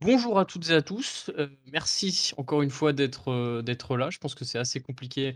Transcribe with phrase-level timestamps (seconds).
[0.00, 1.30] bonjour à toutes et à tous.
[1.38, 4.10] Euh, merci encore une fois d'être euh, d'être là.
[4.10, 5.34] Je pense que c'est assez compliqué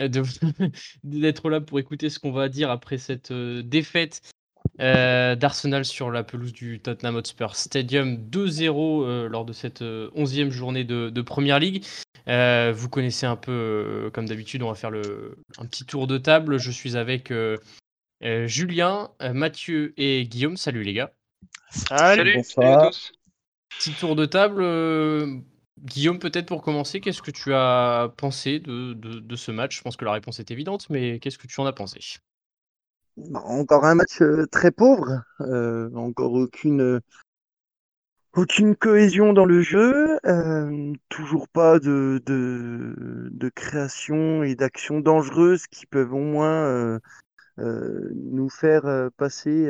[0.00, 0.08] euh,
[1.04, 4.20] d'être là pour écouter ce qu'on va dire après cette défaite
[4.78, 11.10] d'Arsenal sur la pelouse du Tottenham Hotspur Stadium 2-0 lors de cette 11e journée de,
[11.10, 11.84] de Première League.
[12.26, 16.58] vous connaissez un peu, comme d'habitude, on va faire le, un petit tour de table.
[16.58, 17.32] Je suis avec
[18.22, 20.56] Julien, Mathieu et Guillaume.
[20.56, 21.12] Salut les gars.
[21.70, 23.12] Salut, salut, à tous.
[23.78, 24.62] Petit tour de table.
[24.62, 25.38] Euh,
[25.80, 29.78] Guillaume, peut-être pour commencer, qu'est-ce que tu as pensé de, ce match?
[29.78, 31.98] Je pense que la réponse est évidente, mais qu'est-ce que tu en as pensé?
[33.16, 37.00] Bah, Encore un match euh, très pauvre, euh, encore aucune,
[38.78, 40.18] cohésion dans le jeu,
[41.08, 46.98] toujours pas de, de, de création et d'action dangereuses qui peuvent au moins
[47.58, 49.68] nous faire passer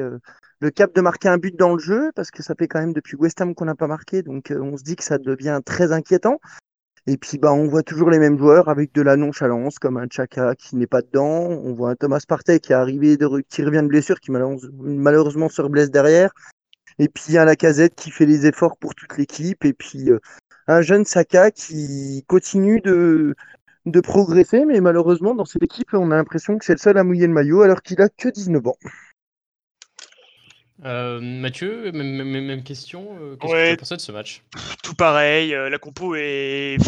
[0.62, 2.92] le cap de marquer un but dans le jeu, parce que ça fait quand même
[2.92, 5.60] depuis West Ham qu'on n'a pas marqué, donc euh, on se dit que ça devient
[5.66, 6.38] très inquiétant.
[7.08, 10.06] Et puis bah on voit toujours les mêmes joueurs avec de la nonchalance, comme un
[10.08, 11.48] Chaka qui n'est pas dedans.
[11.48, 15.90] On voit un Thomas Partey qui est qui revient de blessure, qui malheureusement se reblesse
[15.90, 16.30] derrière.
[17.00, 19.64] Et puis un Lacazette qui fait les efforts pour toute l'équipe.
[19.64, 20.20] Et puis euh,
[20.68, 23.34] un jeune Saka qui continue de,
[23.86, 27.02] de progresser, mais malheureusement dans cette équipe on a l'impression que c'est le seul à
[27.02, 28.76] mouiller le maillot alors qu'il a que 19 ans.
[30.84, 33.06] Euh, Mathieu, même, question.
[33.20, 34.42] Euh, qu'est-ce que tu as pensé de ce match?
[34.82, 35.54] Tout pareil.
[35.54, 36.78] Euh, la compo est.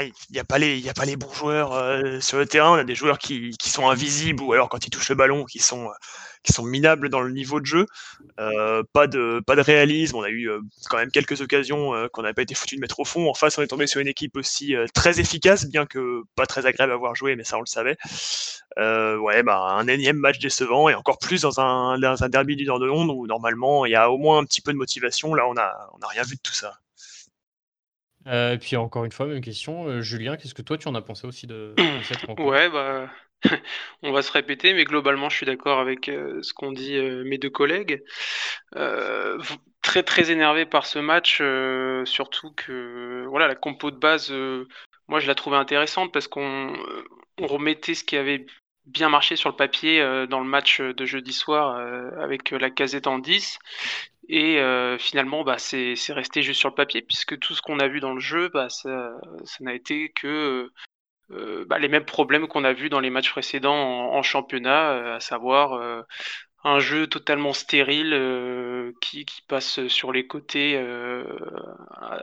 [0.00, 2.70] Il n'y a, pas les, a pas les bons joueurs sur le terrain.
[2.70, 5.44] On a des joueurs qui, qui, sont invisibles ou alors quand ils touchent le ballon,
[5.44, 5.90] qui sont
[6.42, 7.86] qui sont minables dans le niveau de jeu.
[8.40, 10.16] Euh, pas, de, pas de réalisme.
[10.16, 12.80] On a eu euh, quand même quelques occasions euh, qu'on n'a pas été foutu de
[12.80, 13.28] mettre au fond.
[13.28, 16.66] En face, on est tombé sur une équipe aussi très efficace, bien que pas très
[16.66, 17.96] agréable à voir jouer, mais ça, on le savait.
[18.78, 22.64] ouais, bah, un énième match décevant et encore plus dans un, dans un derby du
[22.64, 25.34] Nord de Londres où normalement il y a au moins un petit peu de motivation.
[25.34, 26.74] Là, on n'a on a rien vu de tout ça.
[28.26, 30.00] Et puis encore une fois, même question.
[30.00, 32.50] Julien, qu'est-ce que toi tu en as pensé aussi de, cette rencontre?
[32.50, 33.08] Ouais, bah,
[34.02, 37.24] on va se répéter, mais globalement, je suis d'accord avec euh, ce qu'ont dit euh,
[37.24, 38.02] mes deux collègues.
[38.76, 39.38] Euh,
[39.82, 41.42] très très énervé par ce match,
[42.08, 44.32] surtout que voilà la compo de base,
[45.08, 46.72] moi je la trouvais intéressante parce qu'on
[47.40, 48.46] remettait ce qui avait
[48.86, 49.98] bien marché sur le papier
[50.30, 51.76] dans le match de jeudi soir
[52.16, 53.58] avec la casette en 10.
[54.34, 54.58] Et
[54.98, 58.14] finalement, bah, c'est resté juste sur le papier, puisque tout ce qu'on a vu dans
[58.14, 59.18] le jeu, bah, ça
[59.60, 60.70] n'a été que
[61.32, 65.16] euh, bah, les mêmes problèmes qu'on a vus dans les matchs précédents en, championnat, euh,
[65.16, 66.02] à savoir euh,
[66.64, 72.20] un jeu totalement stérile qui, passe sur les côtés à,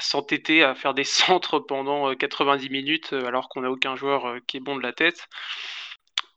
[0.00, 4.60] s'entêter à faire des centres pendant 90 minutes alors qu'on n'a aucun joueur qui est
[4.60, 5.28] bon de la tête.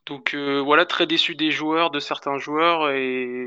[0.06, 3.46] Donc voilà, très déçu des joueurs, de certains joueurs et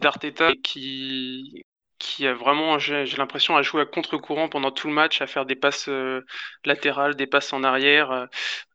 [0.00, 5.26] d'Arteta qui a vraiment, j'ai l'impression, à jouer à contre-courant pendant tout le match, à
[5.26, 6.24] faire des passes euh,
[6.64, 8.28] latérales, des passes en arrière,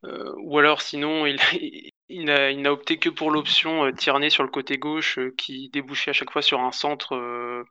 [0.06, 1.26] euh, ou alors sinon
[2.10, 6.32] il, n'a opté que pour l'option euh, sur le côté gauche qui débouchait à chaque
[6.32, 7.66] fois sur un centre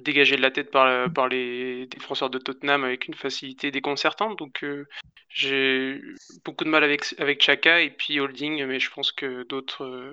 [0.00, 4.36] dégagé de la tête par, les défenseurs de Tottenham avec une facilité déconcertante.
[4.38, 4.64] Donc
[5.28, 6.00] j'ai
[6.44, 10.12] beaucoup de mal avec, Chaka et puis Holding, mais je pense que d'autres euh,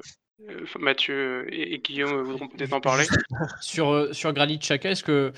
[0.79, 3.05] Mathieu et, Guillaume voudront peut-être en parler.
[3.61, 5.31] sur, euh, sur Granit Xhaka, est-ce que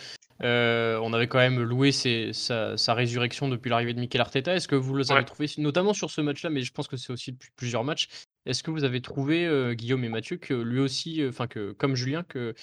[0.44, 4.56] euh, on avait quand même loué sa, résurrection depuis l'arrivée de Mikel Arteta?
[4.56, 7.12] Est-ce que vous le avez trouvé, notamment sur ce match-là, mais je pense que c'est
[7.12, 8.08] aussi depuis plusieurs matchs,
[8.46, 12.24] est-ce que vous avez trouvé, Guillaume et Mathieu, que lui aussi, enfin que comme Julien,
[12.24, 12.54] que,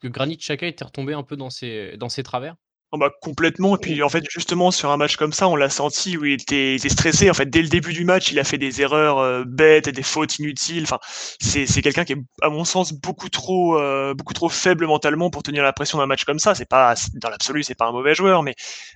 [0.00, 2.56] que Granit Xhaka était retombé un peu dans ses, dans ses travers?
[2.94, 3.74] Oh, bah, complètement.
[3.74, 6.34] Et puis en fait, justement, sur un match comme ça, on l'a senti où il
[6.34, 7.28] était, stressé.
[7.28, 9.92] En fait, dès le début du match, il a fait des erreurs euh, bêtes et
[9.92, 10.84] des fautes inutiles.
[10.84, 11.00] Enfin,
[11.40, 15.42] c'est, quelqu'un qui est, à mon sens, beaucoup trop, euh, beaucoup trop faible mentalement pour
[15.42, 16.54] tenir la pression d'un match comme ça.
[16.54, 18.54] C'est pas, dans l'absolu, c'est pas un mauvais joueur, mais,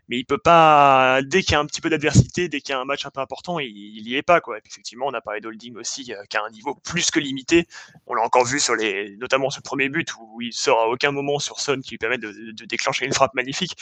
[0.09, 2.77] mais il peut pas, dès qu'il y a un petit peu d'adversité, dès qu'il y
[2.77, 4.59] a un match un peu important, il, il y est pas, quoi.
[4.65, 7.67] effectivement, on a parlé d'Holding aussi, euh, qui a un niveau plus que limité.
[8.07, 11.11] On l'a encore vu sur les, notamment ce premier but où il sort à aucun
[11.11, 13.77] moment sur Son qui lui permet de, de déclencher une frappe magnifique.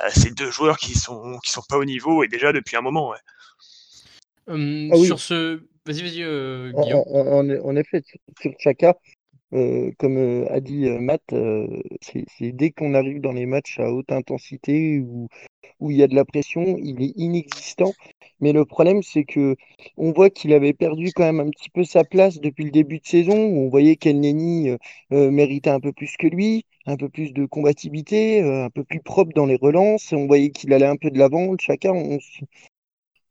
[0.00, 2.80] Euh, ces deux joueurs qui sont qui sont pas au niveau et déjà depuis un
[2.80, 3.12] moment.
[4.46, 7.02] Hum, ah sur ce, vas-y, vas-y, euh, Guillaume.
[7.06, 8.02] En, effet,
[8.40, 8.96] sur Chaka,
[9.52, 11.22] euh, comme a dit Matt,
[12.00, 15.28] c'est dès qu'on arrive dans les matchs à haute intensité où,
[15.80, 17.92] où il y a de la pression, il est inexistant.
[18.42, 19.56] Mais le problème, c'est que
[19.96, 22.98] on voit qu'il avait perdu quand même un petit peu sa place depuis le début
[22.98, 24.78] de saison, où on voyait qu'Elneny euh,
[25.12, 28.82] euh, méritait un peu plus que lui, un peu plus de combativité, euh, un peu
[28.82, 30.12] plus propre dans les relances.
[30.12, 31.54] On voyait qu'il allait un peu de l'avant.
[31.60, 31.92] Chacun,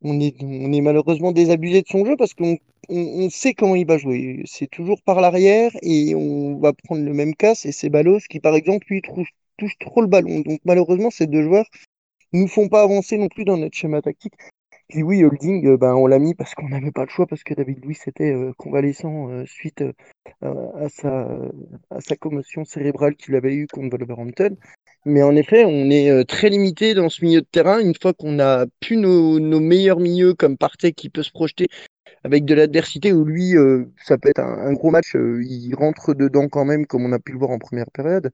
[0.01, 2.57] on, est, malheureusement désabusé de son jeu parce qu'on
[2.89, 4.43] on, sait comment il va jouer.
[4.45, 7.65] C'est toujours par l'arrière et on va prendre le même casse.
[7.65, 10.39] Et c'est Balos qui, par exemple, lui, touche, touche trop le ballon.
[10.39, 11.67] Donc malheureusement, ces deux joueurs
[12.33, 14.33] nous font pas avancer non plus dans notre schéma tactique.
[14.91, 17.45] Puis oui, Holding, euh, ben, on l'a mis parce qu'on n'avait pas le choix, parce
[17.45, 19.81] que David Louis était euh, convalescent euh, suite
[20.41, 24.57] à, sa, commotion cérébrale qu'il avait eue contre Wolverhampton.
[25.05, 27.79] Mais en effet, on est très limité dans ce milieu de terrain.
[27.79, 31.67] Une fois qu'on a pu nos, meilleurs milieux, comme Partey qui peut se projeter
[32.25, 33.55] avec de l'adversité, où lui,
[34.03, 37.31] ça peut être un gros match, il rentre dedans quand même, comme on a pu
[37.31, 38.31] le voir en première période.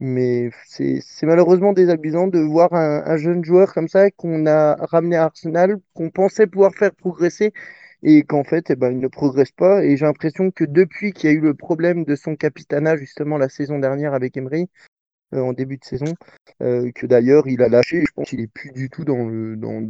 [0.00, 5.24] Mais c'est malheureusement désabusant de voir un, jeune joueur comme ça qu'on a ramené à
[5.24, 7.52] Arsenal, qu'on pensait pouvoir faire progresser
[8.04, 9.84] et qu'en fait, eh ben, il ne progresse pas.
[9.84, 13.38] Et j'ai l'impression que depuis qu'il y a eu le problème de son capitana, justement,
[13.38, 14.68] la saison dernière avec Emery,
[15.34, 16.14] euh, en début de saison,
[16.62, 19.18] euh, que d'ailleurs il a lâché, je pense qu'il est plus du tout dans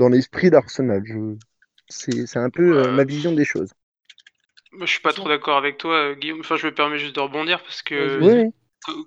[0.08, 1.02] l'esprit le, dans, d'Arsenal.
[1.88, 3.72] C'est un peu euh, ma vision des choses.
[4.72, 6.40] Moi, je suis pas trop d'accord avec toi, Guillaume.
[6.40, 8.50] Enfin, je me permets juste de rebondir parce que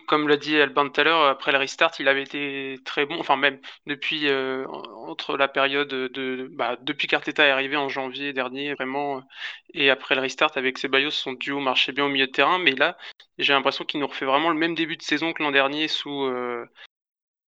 [0.07, 3.19] comme l'a dit Alban tout à l'heure, après le restart, il avait été très bon.
[3.19, 8.33] Enfin, même depuis euh, entre la période de bah, depuis qu'Arteta est arrivé en janvier
[8.33, 9.23] dernier, vraiment,
[9.73, 12.59] et après le restart avec Ceballos, son duo marchait bien au milieu de terrain.
[12.59, 12.97] Mais là,
[13.37, 16.23] j'ai l'impression qu'il nous refait vraiment le même début de saison que l'an dernier sous
[16.25, 16.65] euh,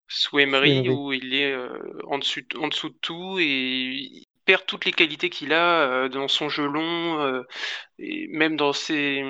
[0.09, 4.67] sous Emery, où il est euh, en dessous en dessous de tout et il perd
[4.67, 7.45] toutes les qualités qu'il a dans son jeu long
[7.99, 9.23] et même dans ses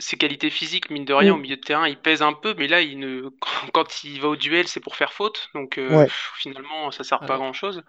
[0.00, 1.40] ses qualités physiques, mine de rien, au mm.
[1.40, 3.30] milieu de terrain, il pèse un peu, mais là, il ne...
[3.72, 5.48] quand il va au duel, c'est pour faire faute.
[5.54, 6.06] Donc euh,
[6.36, 7.82] finalement, ça sert pas à grand chose.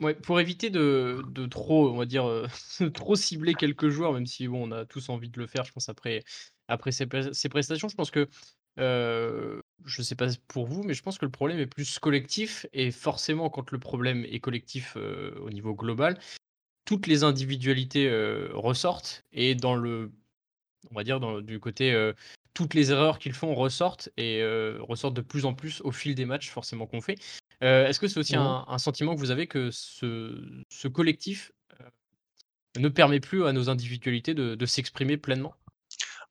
[0.00, 2.46] ouais, pour éviter de, de, trop, on va dire, euh,
[2.94, 5.72] trop cibler quelques joueurs, même si bon, on a tous envie de le faire, je
[5.72, 6.22] pense, après,
[6.68, 8.28] après ces, prestations, je pense que.
[8.78, 12.64] Euh, je sais pas pour vous, mais je pense que le problème est plus collectif
[12.72, 16.16] et forcément quand le problème est collectif au niveau global,
[16.84, 18.08] toutes les individualités
[18.52, 20.12] ressortent et dans le
[20.90, 22.12] on va dire, du côté
[22.54, 24.42] toutes les erreurs qu'ils font ressortent et
[24.80, 27.18] ressortent de plus en plus au fil des matchs forcément qu'on fait.
[27.60, 31.52] Est-ce que c'est aussi mmh un, sentiment que vous avez que ce, collectif
[32.78, 35.54] ne permet plus à nos individualités de s'exprimer pleinement?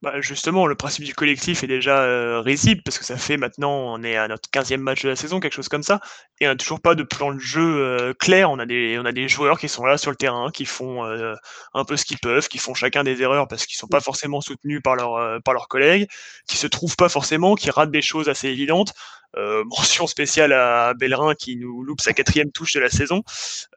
[0.04, 3.72] Bah, justement, le principe du collectif est déjà euh, risible parce que ça fait maintenant,
[3.72, 6.02] on est à notre 15e match de la saison, quelque chose comme ça,
[6.40, 8.52] et on n'a toujours pas de plan de jeu euh, clair.
[8.52, 11.04] On a, des, on a des joueurs qui sont là sur le terrain, qui font
[11.04, 11.34] euh,
[11.74, 14.40] un peu ce qu'ils peuvent, qui font chacun des erreurs parce qu'ils sont pas forcément
[14.40, 16.08] soutenus par, leur, par leurs collègues,
[16.48, 18.94] qui se trouvent pas forcément, qui ratent des choses assez évidentes.
[19.38, 23.24] Euh, mention spéciale à Bellerin qui nous loupe sa quatrième touche de la saison.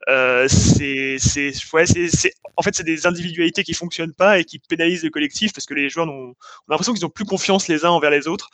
[0.09, 1.17] Euh, c'est,
[1.73, 5.53] ouais, c'est, en fait, c'est des individualités qui fonctionnent pas et qui pénalisent le collectif
[5.53, 6.33] parce que les joueurs ont,
[6.67, 8.49] l'impression qu'ils ont plus confiance les uns envers les autres.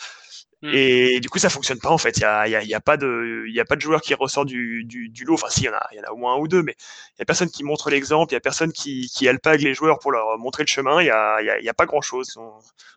[0.64, 0.72] Hmm.
[0.74, 2.18] Et du coup, ça fonctionne pas en fait.
[2.18, 4.02] Il y a, y, a, y a, pas de, il y a pas de joueur
[4.02, 5.36] qui ressort du, du, du lot.
[5.36, 6.76] Enfin, si, il y en a, y en a au moins un ou deux, mais
[7.16, 8.34] il y a personne qui montre l'exemple.
[8.34, 11.02] Il y a personne qui, qui alpague les joueurs pour leur montrer le chemin.
[11.02, 12.36] Il y a, y a pas grand chose.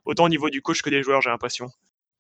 [0.07, 1.71] Autant au niveau du coach que des joueurs, j'ai l'impression.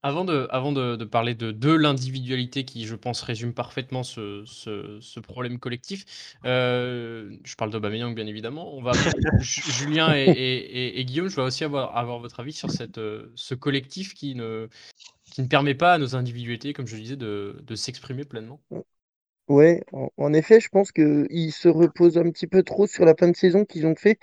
[0.02, 5.20] Avant de, avant de, parler de, de l'individualité qui, je pense, résume parfaitement ce, ce,
[5.20, 8.74] problème collectif, euh, je parle d'Aubameyang bien évidemment.
[8.74, 8.92] On va
[9.40, 13.54] Julien et, et, Guillaume, je vais aussi avoir, avoir votre avis sur cette, euh, ce
[13.54, 14.68] collectif qui ne,
[15.30, 18.58] qui ne permet pas à nos individualités, comme je disais, de, de s'exprimer pleinement.
[19.48, 23.14] Ouais, en, en, effet, je pense qu'ils se reposent un petit peu trop sur la
[23.14, 24.18] fin de saison qu'ils ont fait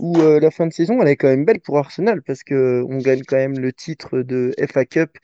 [0.00, 2.84] où euh, la fin de saison, elle est quand même belle pour Arsenal parce que
[2.88, 5.18] on gagne quand même le titre de FA Cup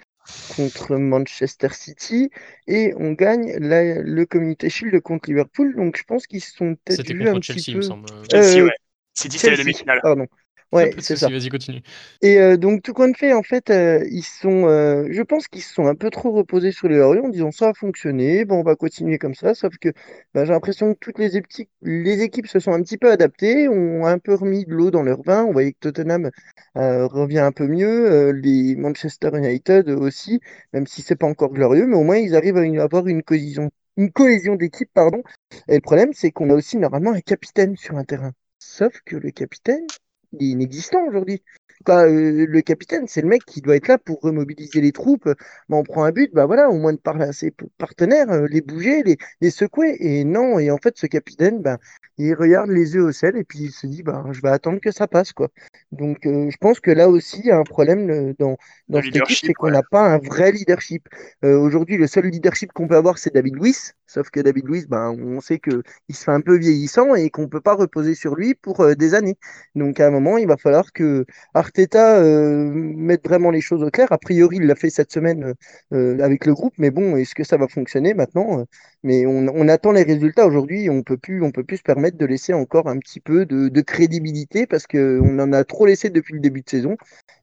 [0.55, 2.31] contre Manchester City
[2.67, 5.75] et on gagne le Community Shield contre Liverpool.
[5.75, 7.61] Donc je pense qu'ils se sont peut-être vus un petit peu.
[7.67, 8.07] Il me semble.
[8.31, 8.71] Chelsea, ouais.
[9.15, 10.01] City, c'est la demi-finale.
[10.03, 10.27] Pardon.
[10.73, 11.29] Ouais, c'est ça.
[11.29, 11.83] Vas-y, continue.
[12.23, 15.63] Et euh, donc, tout compte fait, en fait, euh, ils sont, euh, je pense qu'ils
[15.63, 18.61] se sont un peu trop reposés sur les lauriers en disant ça a fonctionné, bon,
[18.61, 19.55] on va continuer comme ça.
[19.55, 19.89] Sauf que
[20.33, 23.69] bah, j'ai l'impression que toutes les, équipes, les équipes se sont un petit peu adaptées,
[23.69, 25.45] ont un peu remis de l'eau dans leur vin.
[25.45, 26.31] On voyait que Tottenham
[26.75, 30.41] revient un peu mieux, les Manchester United aussi,
[30.73, 33.71] même si c'est pas encore glorieux, mais au moins ils arrivent à avoir une cohésion,
[33.97, 35.23] une cohésion d'équipe, pardon.
[35.69, 38.33] Et le problème, c'est qu'on a aussi normalement un capitaine sur un terrain.
[38.61, 39.87] Sauf que le capitaine,
[40.33, 41.43] il est inexistant aujourd'hui.
[41.89, 45.25] Euh, le capitaine, c'est le mec qui doit être là pour remobiliser les troupes.
[45.69, 48.47] Bah, on prend un but, bah voilà, au moins de parler à ses partenaires, euh,
[48.49, 49.97] les bouger, les, les, secouer.
[49.99, 51.79] Et non, et en fait, ce capitaine, bah,
[52.19, 54.79] il regarde les yeux au ciel et puis il se dit, bah, je vais attendre
[54.81, 55.33] que ça passe.
[55.33, 55.49] quoi.
[55.91, 58.59] Donc, euh, je pense que là aussi, il y a un problème dans,
[58.89, 61.09] dans cette équipe, c'est qu'on n'a pas un vrai leadership.
[61.43, 63.95] Aujourd'hui, le seul leadership qu'on peut avoir, c'est David Luiz.
[64.07, 67.43] Sauf que David Luiz, bah, on sait qu'il se fait un peu vieillissant et qu'on
[67.43, 69.39] ne peut pas reposer sur lui pour des années.
[69.75, 71.25] Donc, à un moment, il va falloir que
[71.71, 74.11] Arteta euh, mettre vraiment les choses au clair.
[74.11, 75.55] A priori, il l'a fait cette semaine
[75.93, 78.65] euh, avec le groupe, mais bon, est-ce que ça va fonctionner maintenant
[79.05, 80.91] Mais on, attend les résultats aujourd'hui.
[80.91, 83.81] On peut plus, on peut plus se permettre de laisser encore un petit peu de,
[83.83, 86.97] crédibilité parce qu'on en a trop laissé depuis le début de saison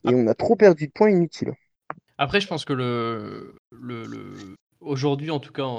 [0.05, 1.53] et on a trop perdu de points inutiles.
[2.17, 5.71] Après, je pense que le, le, aujourd'hui, en tout cas,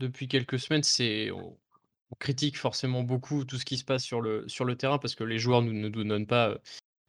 [0.00, 1.56] depuis quelques semaines, c'est on,
[2.18, 5.24] critique forcément beaucoup tout ce qui se passe sur le, sur le terrain parce que
[5.24, 6.58] les joueurs ne nous donnent pas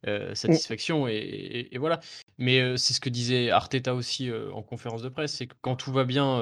[0.07, 0.35] euh, mmh.
[0.35, 1.99] satisfaction et, voilà.
[2.37, 5.55] Mais euh, c'est ce que disait Arteta aussi euh, en conférence de presse, c'est que
[5.61, 6.41] quand tout va bien,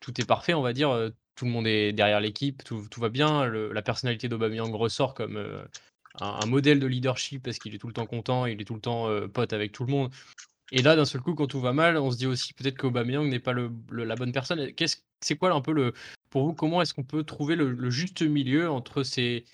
[0.00, 3.46] tout est parfait, on va dire, tout le monde est derrière l'équipe, tout, va bien,
[3.46, 5.64] la personnalité d'Aubameyang ressort comme
[6.20, 8.80] un, modèle de leadership parce qu'il est tout le temps content, il est tout le
[8.80, 10.10] temps pote avec tout le monde.
[10.72, 13.28] Et là, d'un seul coup, quand tout va mal, on se dit aussi peut-être qu'Aubameyang
[13.28, 14.72] n'est pas le, la bonne personne.
[14.72, 15.92] Qu'est-ce, c'est quoi un peu le,
[16.30, 19.44] pour vous, comment est-ce qu'on peut trouver le, juste milieu entre ces,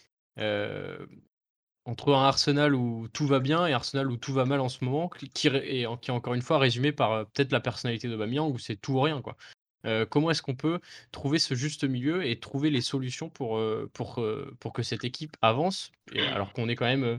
[1.89, 4.85] entre un Arsenal où tout va bien et Arsenal où tout va mal en ce
[4.85, 8.59] moment, qui, est, encore une fois résumé par euh, peut-être la personnalité de Bamian où
[8.59, 9.23] c'est tout ou rien.
[9.87, 10.81] Euh, comment est-ce qu'on peut
[11.13, 13.91] trouver ce juste milieu et trouver les solutions pour, euh,
[14.75, 15.91] que cette équipe avance?
[16.15, 17.19] Alors qu'on est quand même,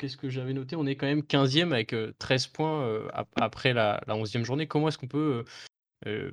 [0.00, 0.74] qu'est-ce que j'avais noté?
[0.74, 4.66] On est quand même 15e avec 13 points après la, la 11e journée.
[4.66, 5.44] Comment est-ce qu'on peut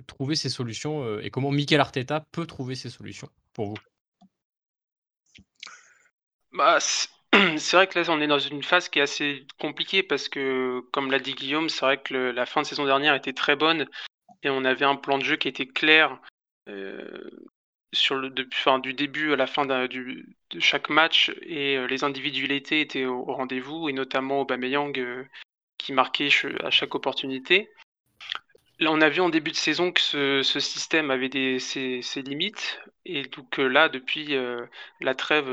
[0.08, 3.78] trouver ces solutions et comment Mikel Arteta peut trouver ces solutions pour vous?
[6.52, 6.80] Bah,
[7.58, 10.81] c'est vrai que là, on est dans une phase qui est assez compliquée parce que,
[10.91, 13.88] comme l'a dit Guillaume, c'est vrai que la fin de saison dernière était très bonne
[14.43, 16.19] et on avait un plan de jeu qui était clair
[16.67, 17.29] euh,
[17.93, 19.89] sur le, du début à la fin de,
[20.60, 25.24] chaque match et euh, les individualités étaient au, rendez-vous et notamment Aubameyang euh,
[25.77, 26.29] qui marquait
[26.63, 27.69] à chaque opportunité.
[28.79, 32.81] Là, on a vu en début de saison que ce, système avait des, ses, limites
[33.05, 34.38] et donc là, depuis
[35.01, 35.50] la trêve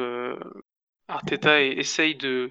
[1.08, 2.50] Arteta essaye de,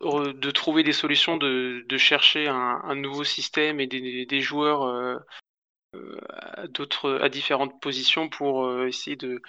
[0.00, 5.16] de trouver des solutions, de, chercher un, nouveau système et des, joueurs euh,
[5.94, 9.40] euh, à, à différentes positions pour euh, essayer de,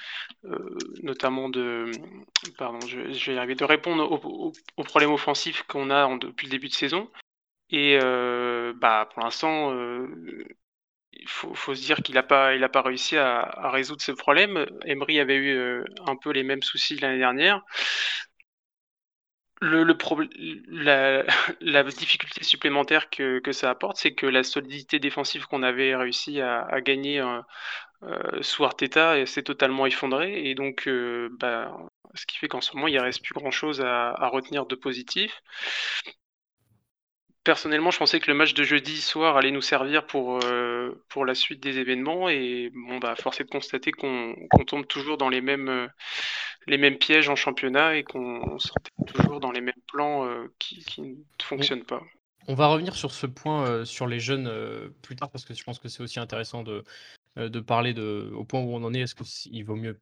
[1.03, 1.91] notamment de,
[2.57, 6.69] pardon, je, vais y arriver, de répondre aux, problèmes offensifs qu'on a depuis le début
[6.69, 7.09] de saison.
[7.71, 9.71] Et bah, pour l'instant,
[11.13, 14.65] il faut, se dire qu'il n'a pas, réussi à, résoudre ce problème.
[14.85, 17.63] Emery avait eu un peu les mêmes soucis l'année dernière
[19.61, 26.81] la, difficulté supplémentaire que, ça apporte, c'est que la solidité défensive qu'on avait réussi à,
[26.81, 27.41] gagner euh,
[28.03, 30.49] euh sous Arteta s'est totalement effondrée.
[30.49, 31.75] Et donc, euh, bah,
[32.15, 35.41] ce qui fait qu'en ce moment, il ne reste plus grand-chose à, retenir de positif.
[37.49, 40.93] Personnellement, je pensais que le match de jeudi soir allait nous servir pour, euh,
[41.25, 42.29] la suite des événements.
[42.29, 44.35] Et bon, bah, force est de constater qu'on
[44.67, 45.89] tombe toujours dans les mêmes
[46.67, 51.01] les mêmes pièges en championnat et qu'on sortait toujours dans les mêmes plans euh, qui,
[51.01, 52.03] ne fonctionnent pas.
[52.47, 55.55] On va revenir sur ce point euh, sur les jeunes euh, plus tard parce que
[55.55, 56.83] je pense que c'est aussi intéressant de,
[57.65, 58.99] parler au point où on en est.
[58.99, 59.99] Est-ce qu'il vaut mieux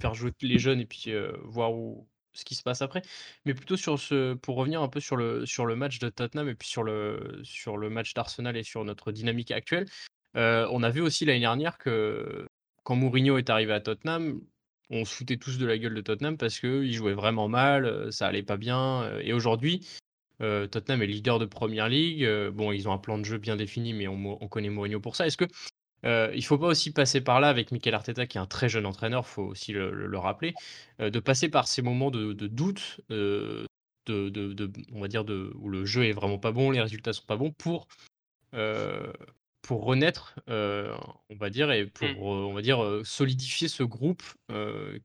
[0.00, 1.12] faire jouer les jeunes et puis
[1.44, 3.02] voir où, ce qui se passe après
[3.44, 6.48] Mais plutôt sur ce, pour revenir un peu sur le, sur le match de Tottenham
[6.48, 9.86] et puis sur le, sur le match d'Arsenal et sur notre dynamique actuelle.
[10.34, 12.46] on a vu aussi l'année dernière que
[12.84, 14.40] quand Mourinho est arrivé à Tottenham,
[14.90, 18.26] on se foutait tous de la gueule de Tottenham parce qu'ils jouaient vraiment mal, ça
[18.26, 19.18] allait pas bien.
[19.20, 19.86] Et aujourd'hui,
[20.40, 22.28] Tottenham est leader de Première League.
[22.52, 25.26] bon, ils ont un plan de jeu bien défini, mais on, connaît Mourinho pour ça.
[25.26, 25.46] Est-ce que
[26.04, 28.86] il faut pas aussi passer par là avec Mikel Arteta, qui est un très jeune
[28.86, 30.54] entraîneur, faut aussi le, rappeler,
[30.98, 33.66] de passer par ces moments de, doute, de,
[34.92, 37.36] on va dire de, où le jeu est vraiment pas bon, les résultats sont pas
[37.36, 37.86] bons, pour
[39.62, 40.94] pour renaître, euh,
[41.30, 44.22] on va dire, et pour, euh, on va dire, euh, solidifier ce groupe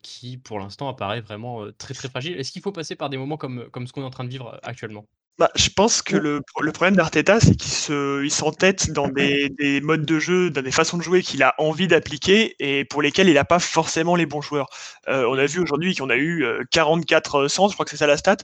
[0.02, 2.38] qui, pour l'instant, apparaît vraiment très très fragile.
[2.38, 4.30] Est-ce qu'il faut passer par des moments comme, comme ce qu'on est en train de
[4.30, 5.06] vivre actuellement?
[5.38, 9.50] Bah, je pense que le, le problème d'Arteta, c'est qu'il se, il s'entête dans des,
[9.50, 13.04] des, modes de jeu, dans des façons de jouer qu'il a envie d'appliquer et pour
[13.04, 14.68] lesquels il n'a pas forcément les bons joueurs.
[15.08, 17.98] Euh, on a vu aujourd'hui qu'on a eu 44 euh, centres, je crois que c'est
[17.98, 18.38] ça la stat.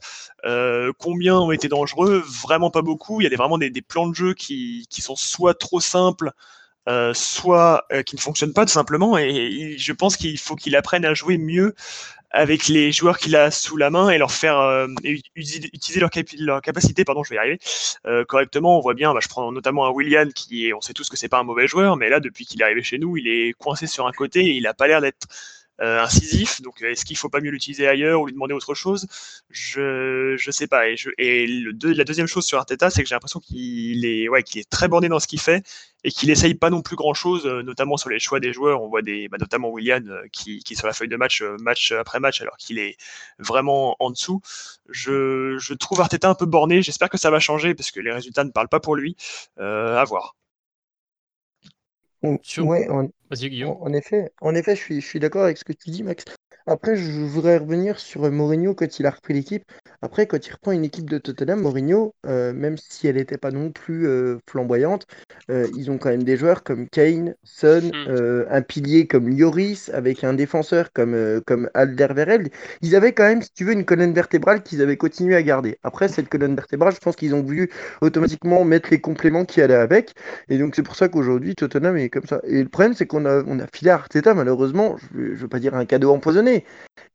[0.45, 2.23] Euh, combien ont été dangereux?
[2.43, 3.21] Vraiment pas beaucoup.
[3.21, 5.79] Il y a des, vraiment des, des plans de jeu qui, qui, sont soit trop
[5.79, 6.29] simples,
[6.87, 9.17] euh, soit qui ne fonctionnent pas tout simplement.
[9.17, 11.73] Et, et je pense qu'il faut qu'il apprenne à jouer mieux
[12.33, 14.87] avec les joueurs qu'il a sous la main et leur faire euh,
[15.35, 15.99] utiliser
[16.39, 17.59] leur, capacité, pardon, je vais y arriver,
[18.07, 18.77] euh, correctement.
[18.77, 21.15] On voit bien, bah, je prends notamment un William qui est, on sait tous que
[21.15, 23.53] c'est pas un mauvais joueur, mais là depuis qu'il est arrivé chez nous, il est
[23.53, 25.27] coincé sur un côté et il a pas l'air d'être
[25.79, 26.61] incisif.
[26.61, 29.07] Donc, est-ce qu'il faut pas mieux l'utiliser ailleurs ou lui demander autre chose?
[29.49, 30.87] Je je sais pas.
[30.89, 34.29] Et, je, et le la deuxième chose sur Arteta, c'est que j'ai l'impression qu'il est
[34.29, 35.63] ouais qu'il est très borné dans ce qu'il fait
[36.03, 38.81] et qu'il essaye pas non plus grand chose, euh, notamment sur les choix des joueurs.
[38.81, 41.91] On voit des bah, notamment William euh, qui, qui sur la feuille de match match
[41.91, 42.97] après match alors qu'il est
[43.39, 44.41] vraiment en dessous.
[44.89, 46.81] Je, je trouve Arteta un peu borné.
[46.81, 49.15] J'espère que ça va changer parce que les résultats ne parlent pas pour lui.
[49.57, 50.35] à voir.
[52.57, 52.87] Ouais,
[53.81, 56.23] en, effet, en effet, je suis, je suis d'accord avec ce que tu dis, Max.
[56.65, 59.65] Après, je voudrais revenir sur Mourinho quand il a repris l'équipe.
[60.01, 63.51] Après, quand il reprend une équipe de Tottenham, Mourinho, euh, même si elle n'était pas
[63.51, 65.05] non plus euh, flamboyante,
[65.51, 68.45] euh, ils ont quand même des joueurs comme Kane, Son, hmm.
[68.49, 72.49] un pilier comme Lloris, avec un défenseur comme, comme Alderweireld.
[72.81, 75.79] Ils avaient quand même, si tu veux, une colonne vertébrale qu'ils avaient continué à garder.
[75.83, 77.69] Après, cette colonne vertébrale, je pense qu'ils ont voulu
[78.01, 80.13] automatiquement mettre les compléments qui allaient avec.
[80.49, 82.39] Et donc, c'est pour ça qu'aujourd'hui, Tottenham est comme ça.
[82.45, 85.47] Et le problème, c'est qu'on a, on a filé à Arteta, malheureusement, je ne veux
[85.47, 86.52] pas dire un cadeau empoisonné,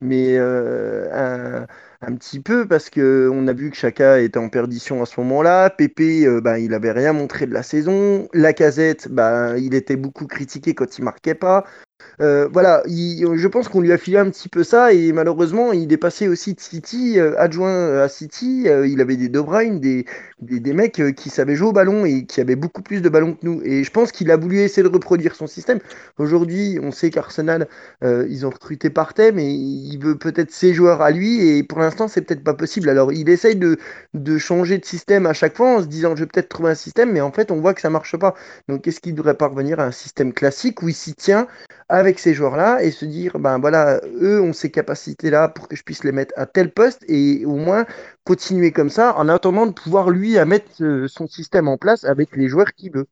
[0.00, 1.66] mais euh,
[2.00, 5.20] un, petit peu parce que on a vu que Chaka était en perdition à ce
[5.20, 5.70] moment-là.
[5.70, 8.28] Pépé, euh, bah, il avait rien montré de la saison.
[8.32, 11.64] La casette, bah, il était beaucoup critiqué quand il marquait pas.
[12.20, 15.92] Euh, voilà, je pense qu'on lui a filé un petit peu ça et malheureusement, il
[15.92, 18.64] est passé aussi de City, euh, adjoint à City.
[18.66, 20.04] Euh, il avait des De Bruyne, des,
[20.40, 23.46] des, mecs qui savaient jouer au ballon et qui avaient beaucoup plus de ballons que
[23.46, 23.62] nous.
[23.64, 25.78] Et je pense qu'il a voulu essayer de reproduire son système.
[26.18, 27.68] Aujourd'hui, on sait qu'Arsenal,
[28.02, 32.08] ils ont recruté Partey, mais il veut peut-être ses joueurs à lui et pour l'instant,
[32.08, 32.88] c'est peut-être pas possible.
[32.88, 33.78] Alors, il essaye de,
[34.14, 36.74] de changer de système à chaque fois en se disant je vais peut-être trouver un
[36.74, 38.34] système, mais en fait, on voit que ça marche pas.
[38.68, 41.46] Donc, est-ce qu'il devrait pas revenir à un système classique où il s'y tient
[41.88, 45.82] avec ces joueurs-là et se dire, ben voilà, eux ont ces capacités-là pour que je
[45.82, 47.86] puisse les mettre à tel poste et au moins
[48.24, 52.04] continuer comme ça en attendant de pouvoir lui à mettre euh, son système en place
[52.04, 53.06] avec les joueurs qu'il veut.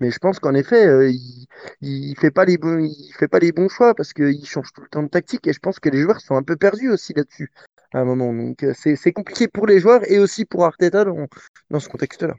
[0.00, 1.46] Mais je pense qu'en effet, euh, il,
[1.80, 4.82] il fait pas les bons, il fait pas les bons choix parce qu'il change tout
[4.82, 7.14] le temps de tactique et je pense que les joueurs sont un peu perdus aussi
[7.14, 7.50] là-dessus
[7.94, 8.34] à un moment.
[8.34, 11.28] Donc euh, c'est compliqué pour les joueurs et aussi pour Arteta dans,
[11.70, 12.34] dans ce contexte-là.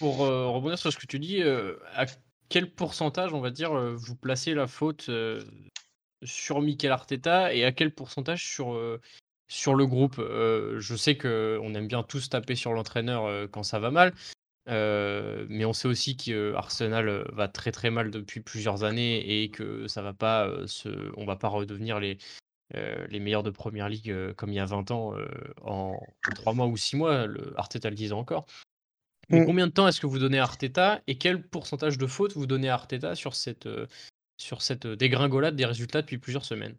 [0.00, 1.40] Pour rebondir sur ce que tu dis,
[2.54, 5.42] quel pourcentage, on va dire, euh, vous placez la faute euh,
[6.22, 9.00] sur Mikel Arteta et à quel pourcentage sur, euh,
[9.48, 10.20] sur le groupe?
[10.20, 14.14] Je sais qu'on aime bien tous taper sur l'entraîneur quand ça va mal,
[14.68, 20.02] mais on sait aussi qu'Arsenal va très très mal depuis plusieurs années et que ça
[20.02, 22.18] va pas se, on va pas redevenir les,
[22.72, 25.14] les meilleurs de première ligue comme il y a 20 ans
[25.62, 25.98] en,
[26.36, 27.26] 3 mois ou 6 mois.
[27.26, 28.46] Le, Arteta le disait encore.
[29.30, 29.46] Mais mmh.
[29.46, 32.46] combien de temps est-ce que vous donnez à Arteta et quel pourcentage de fautes vous
[32.46, 33.86] donnez à Arteta sur cette, euh,
[34.36, 36.76] sur cette euh, dégringolade des résultats depuis plusieurs semaines?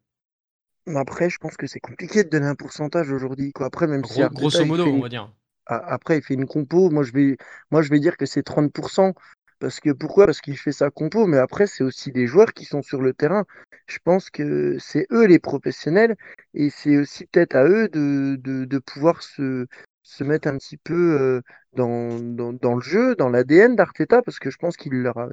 [0.96, 3.52] Après, je pense que c'est compliqué de donner un pourcentage aujourd'hui.
[3.60, 5.32] Après, même si grosso modo, on va dire.
[5.66, 6.92] Après, il fait une compo.
[6.92, 7.38] Moi, je vais,
[7.72, 9.14] moi, je vais dire que c'est 30%.
[9.60, 10.26] Parce que pourquoi?
[10.26, 13.14] Parce qu'il fait sa compo, mais après, c'est aussi des joueurs qui sont sur le
[13.14, 13.46] terrain.
[13.88, 16.16] Je pense que c'est eux les professionnels
[16.54, 19.66] et c'est aussi peut-être à eux de, de, de pouvoir se,
[20.06, 21.42] se mettre un petit peu euh,
[21.74, 22.20] dans,
[22.54, 25.30] dans, le jeu, dans l'ADN d'Arteta, parce que je pense qu'il leur, a,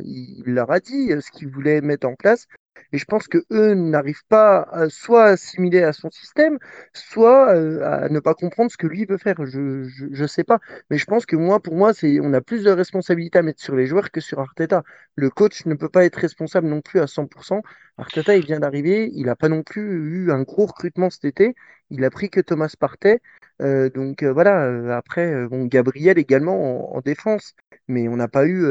[0.46, 2.46] leur a dit euh, ce qu'il voulait mettre en place.
[2.92, 6.58] Et je pense que eux n'arrivent pas à, soit à assimiler à son système,
[6.92, 9.36] soit euh, à ne pas comprendre ce que lui veut faire.
[9.46, 9.88] Je
[10.22, 10.58] ne sais pas.
[10.90, 13.60] Mais je pense que moi, pour moi, c'est on a plus de responsabilité à mettre
[13.62, 14.82] sur les joueurs que sur Arteta.
[15.16, 17.62] Le coach ne peut pas être responsable non plus à 100%.
[17.98, 19.10] Arteta, il vient d'arriver.
[19.14, 21.54] Il n'a pas non plus eu un gros recrutement cet été.
[21.90, 23.20] Il a pris que Thomas partait.
[23.60, 27.54] Euh, donc euh, voilà, après, bon, Gabriel également en, défense,
[27.88, 28.62] mais on n'a pas eu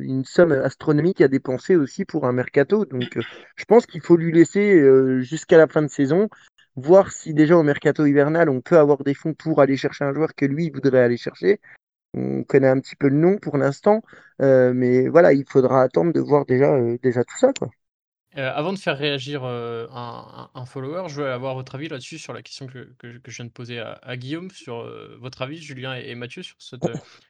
[0.00, 2.84] une somme astronomique à dépenser aussi pour un mercato.
[2.84, 3.18] Donc
[3.56, 4.82] je pense qu'il faut lui laisser
[5.22, 6.28] jusqu'à la fin de saison,
[6.76, 10.14] voir si déjà au mercato hivernal, on peut avoir des fonds pour aller chercher un
[10.14, 11.60] joueur que lui voudrait aller chercher.
[12.16, 14.02] On connaît un petit peu le nom pour l'instant,
[14.38, 17.52] mais voilà, il faudra attendre de voir déjà, déjà tout ça.
[18.36, 22.32] Euh, avant de faire réagir euh, un, follower, je veux avoir votre avis là-dessus sur
[22.32, 25.94] la question que, que, je viens de poser à, Guillaume, sur euh, votre avis, Julien
[25.94, 26.82] et, Mathieu, sur cette,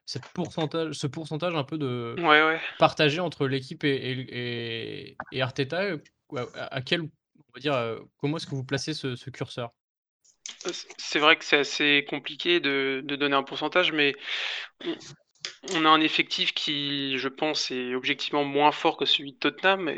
[0.06, 2.16] cette pourcentage, ce pourcentage un peu de
[2.78, 5.82] partagé entre l'équipe et, et, Arteta.
[6.56, 9.72] À, quel, on va dire, comment est-ce que vous placez ce, ce curseur?
[10.98, 14.14] C'est vrai que c'est assez compliqué de, de, donner un pourcentage, mais
[15.72, 19.90] on a un effectif qui, je pense, est objectivement moins fort que celui de Tottenham.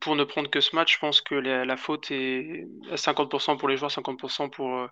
[0.00, 3.68] Pour ne prendre que ce match, je pense que la, faute est à 50% pour
[3.68, 4.86] les joueurs, 50% pour, euh,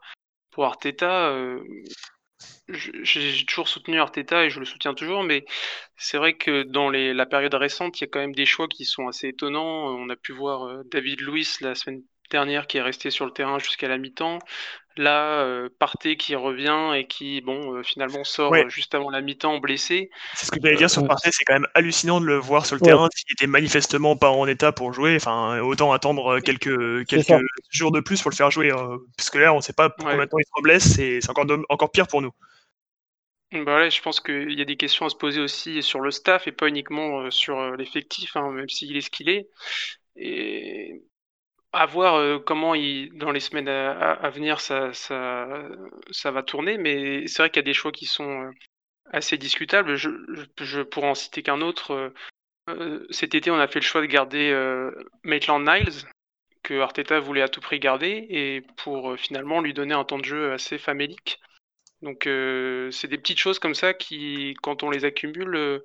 [0.50, 1.30] pour Arteta.
[1.30, 1.62] Euh,
[2.68, 5.44] j'ai toujours soutenu Arteta et je le soutiens toujours, mais
[5.96, 8.84] c'est vrai que dans la période récente, il y a quand même des choix qui
[8.84, 9.86] sont assez étonnants.
[9.96, 13.32] On a pu voir euh, David Luiz la semaine dernière qui est resté sur le
[13.32, 14.38] terrain jusqu'à la mi-temps.
[14.96, 18.64] Là, euh, Partey qui revient et qui, bon, euh, finalement sort Ouais.
[18.64, 20.10] euh, juste avant la mi-temps blessé.
[20.34, 22.64] C'est ce que j'allais dire sur Euh, Partey, c'est quand même hallucinant de le voir
[22.64, 22.88] sur le Ouais.
[22.90, 25.16] terrain s'il était manifestement pas en état pour jouer.
[25.16, 27.34] Enfin, autant attendre quelques, quelques
[27.70, 28.70] jours de plus pour le faire jouer.
[28.72, 30.10] euh, parce que là, on sait pas pour Ouais.
[30.10, 32.32] combien de temps il se blesse, et c'est encore, encore pire pour nous.
[33.52, 36.10] Bah ouais, je pense qu'il y a des questions à se poser aussi sur le
[36.10, 39.46] staff et pas uniquement sur l'effectif, hein, même s'il est ce qu'il est.
[40.16, 41.02] Et
[41.72, 42.74] à voir euh, comment
[43.14, 44.90] dans les semaines à, venir ça,
[46.24, 48.50] va tourner, mais c'est vrai qu'il y a des choix qui sont euh,
[49.12, 49.96] assez discutables.
[49.96, 52.12] Je, pourrais en citer qu'un autre.
[52.68, 54.52] euh, cet été, on a fait le choix de garder
[55.24, 56.04] Maitland Niles,
[56.62, 60.24] que Arteta voulait à tout prix garder, et pour finalement lui donner un temps de
[60.24, 61.40] jeu assez famélique.
[62.02, 65.82] Donc c'est des petites choses comme ça qui, quand on les accumule,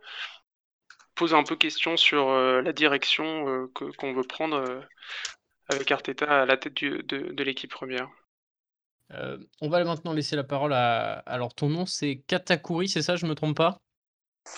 [1.15, 4.84] posent un peu question sur la direction qu'on veut prendre
[5.69, 8.10] avec Arteta à la tête du- de, de l'équipe première.
[9.13, 11.19] Euh, on va maintenant laisser la parole à.
[11.25, 13.77] Alors, ton nom, c'est Katakuri, c'est ça, je me trompe pas?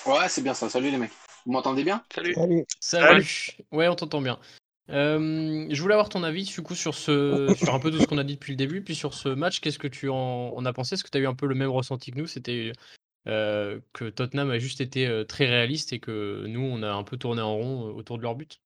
[0.06, 0.70] Ouais, c'est bien ça.
[0.70, 1.12] Salut les mecs.
[1.46, 2.04] Vous m'entendez bien?
[2.14, 2.36] Salut.
[2.36, 2.66] Allez.
[2.80, 3.50] Salut.
[3.72, 4.40] Ouais, on t'entend bien.
[4.90, 8.08] Euh, je voulais avoir ton avis du coup sur ce, sur un peu tout ce
[8.08, 10.66] qu'on a dit depuis le début, puis sur ce match, qu'est-ce que tu en, en
[10.66, 10.96] as pensé?
[10.96, 12.26] Est-ce que tu as eu un peu le même ressenti que nous?
[12.26, 12.72] C'était
[13.28, 17.04] euh, que Tottenham a juste été euh, très réaliste et que nous, on a un
[17.04, 18.60] peu tourné en rond autour de leur but?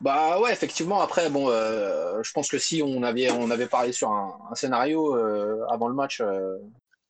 [0.00, 1.00] Bah ouais, effectivement.
[1.00, 4.54] Après, bon, euh, je pense que si on avait, on avait parlé sur un, un
[4.54, 6.58] scénario euh, avant le match, euh,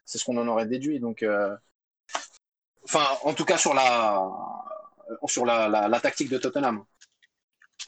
[0.05, 1.01] c'est ce qu'on en aurait déduit.
[1.01, 1.25] Donc,
[2.85, 4.29] enfin, en tout cas sur la,
[5.27, 6.85] sur la, la, la tactique de Tottenham.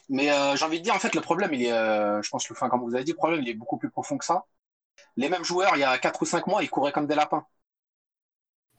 [0.09, 2.69] Mais j'ai envie de dire, en fait, le problème, il est, je pense que, enfin,
[2.69, 4.45] comme vous avez dit, le problème, il est beaucoup plus profond que ça.
[5.17, 7.45] Les mêmes joueurs, il y a 4 ou 5 mois, ils couraient comme des lapins.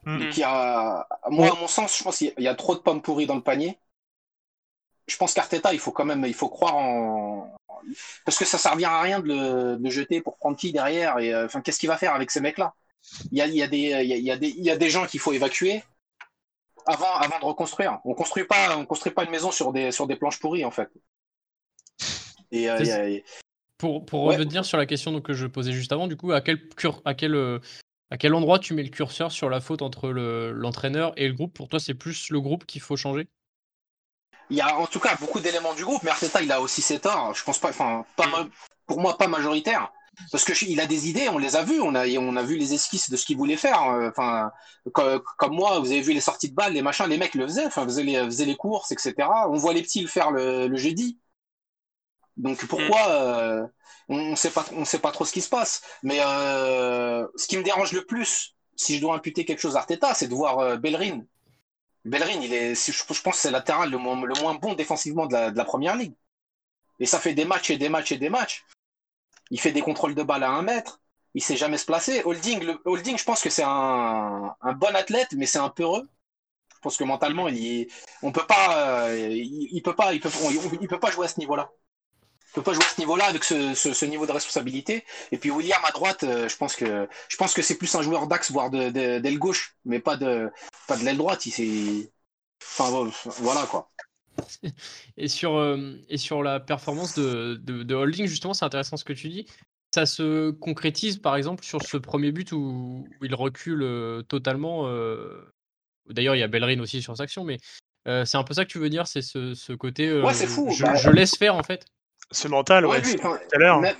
[0.05, 0.19] Mm.
[0.19, 2.81] Donc, il y a, moi, à mon sens, je pense qu'il y a trop de
[2.81, 3.79] pommes pourries dans le panier.
[5.07, 7.55] Je pense qu'Arteta, il faut quand même, il faut croire en,
[8.25, 11.35] parce que ça servira à rien de le, de jeter pour prendre qui derrière et
[11.35, 12.75] euh, enfin, qu'est-ce qu'il va faire avec ces mecs-là?
[13.33, 14.65] Il y a, il y a des, il y a, il y a des, il
[14.65, 15.83] y a des gens qu'il faut évacuer
[16.87, 18.01] avant, avant de reconstruire.
[18.05, 20.71] On construit pas, on construit pas une maison sur des, sur des planches pourries en
[20.71, 20.89] fait.
[22.53, 23.23] Et, euh, y a-
[23.79, 24.37] Pour, pour Ouais.
[24.37, 27.15] revenir sur la question que je posais juste avant, du coup, à quel, cur- à
[27.15, 27.59] quel, euh,
[28.11, 31.35] à quel endroit tu mets le curseur sur la faute entre le- l'entraîneur et le
[31.35, 31.55] groupe?
[31.55, 33.27] Pour toi, c'est plus le groupe qu'il faut changer?
[34.53, 36.83] Il y a en tout cas beaucoup d'éléments du groupe, mais Arteta, il a aussi
[36.83, 37.35] ses torts.
[37.35, 38.49] Je pense pas, enfin, pas ma-
[38.87, 39.91] pour moi, pas majoritaire.
[40.31, 42.43] Parce que je- il a des idées, on les a vues, on a, on a
[42.43, 43.83] vu les esquisses de ce qu'il voulait faire.
[43.91, 44.53] euh, Enfin,
[44.93, 47.47] co- comme, moi, vous avez vu les sorties de balles, les machins, les mecs le
[47.47, 49.49] faisaient, enfin, faisaient les, faisaient les courses, etc.
[49.49, 51.19] On voit les petits le faire le, le jeudi.
[52.37, 53.67] Donc pourquoi euh,
[54.09, 55.83] on ne sait pas, on sait pas trop ce qui se passe.
[56.03, 59.81] Mais euh, ce qui me dérange le plus, si je dois imputer quelque chose à
[59.81, 61.21] Arteta, c'est de voir euh, Bellerin.
[62.05, 65.57] Bellerin, il est, je, pense que c'est latéral le moins, le moins bon défensivement de
[65.57, 66.15] la, première ligue.
[66.99, 68.65] Et ça fait des matchs et des matchs et des matchs.
[69.51, 71.01] Il fait des contrôles de balle à un mètre.
[71.35, 72.23] Il sait jamais se placer.
[72.25, 76.09] Holding, Holding je pense que c'est un, bon athlète, mais c'est un peureux.
[76.75, 77.89] Je pense que mentalement, il
[78.23, 79.45] on peut pas, euh,
[79.85, 81.71] peut pas, il peut, on- il peut pas jouer à ce niveau-là.
[82.53, 85.07] Il peut pas jouer à ce niveau-là avec ce, ce, ce niveau de responsabilité.
[85.31, 88.03] Et puis William à droite, euh, je pense que, je pense que c'est plus un
[88.03, 90.51] joueur d'axe, voire de, de- d'aile gauche, mais pas de,
[90.87, 91.47] pas de l'aile droite.
[91.47, 92.09] Il
[92.63, 93.91] enfin bon, voilà quoi.
[95.17, 99.05] Et sur, euh, et sur la performance de, de, de Holding, justement, c'est intéressant ce
[99.05, 99.47] que tu dis.
[99.95, 104.89] Ça se concrétise, par exemple, sur ce premier but où, où il recule euh, totalement.
[104.89, 105.51] euh,
[106.11, 107.57] D'ailleurs, il y a Bellerin aussi sur cette action, mais
[108.05, 110.21] c'est un peu ça que tu veux dire, c'est ce, ce côté.
[110.21, 111.87] Ouais, c'est fou, Je, bah- je laisse faire, en fait.
[112.33, 113.81] Ce mental, ouais, Ouais, lui, c'est enfin, tout à l'heure.
[113.81, 113.97] même-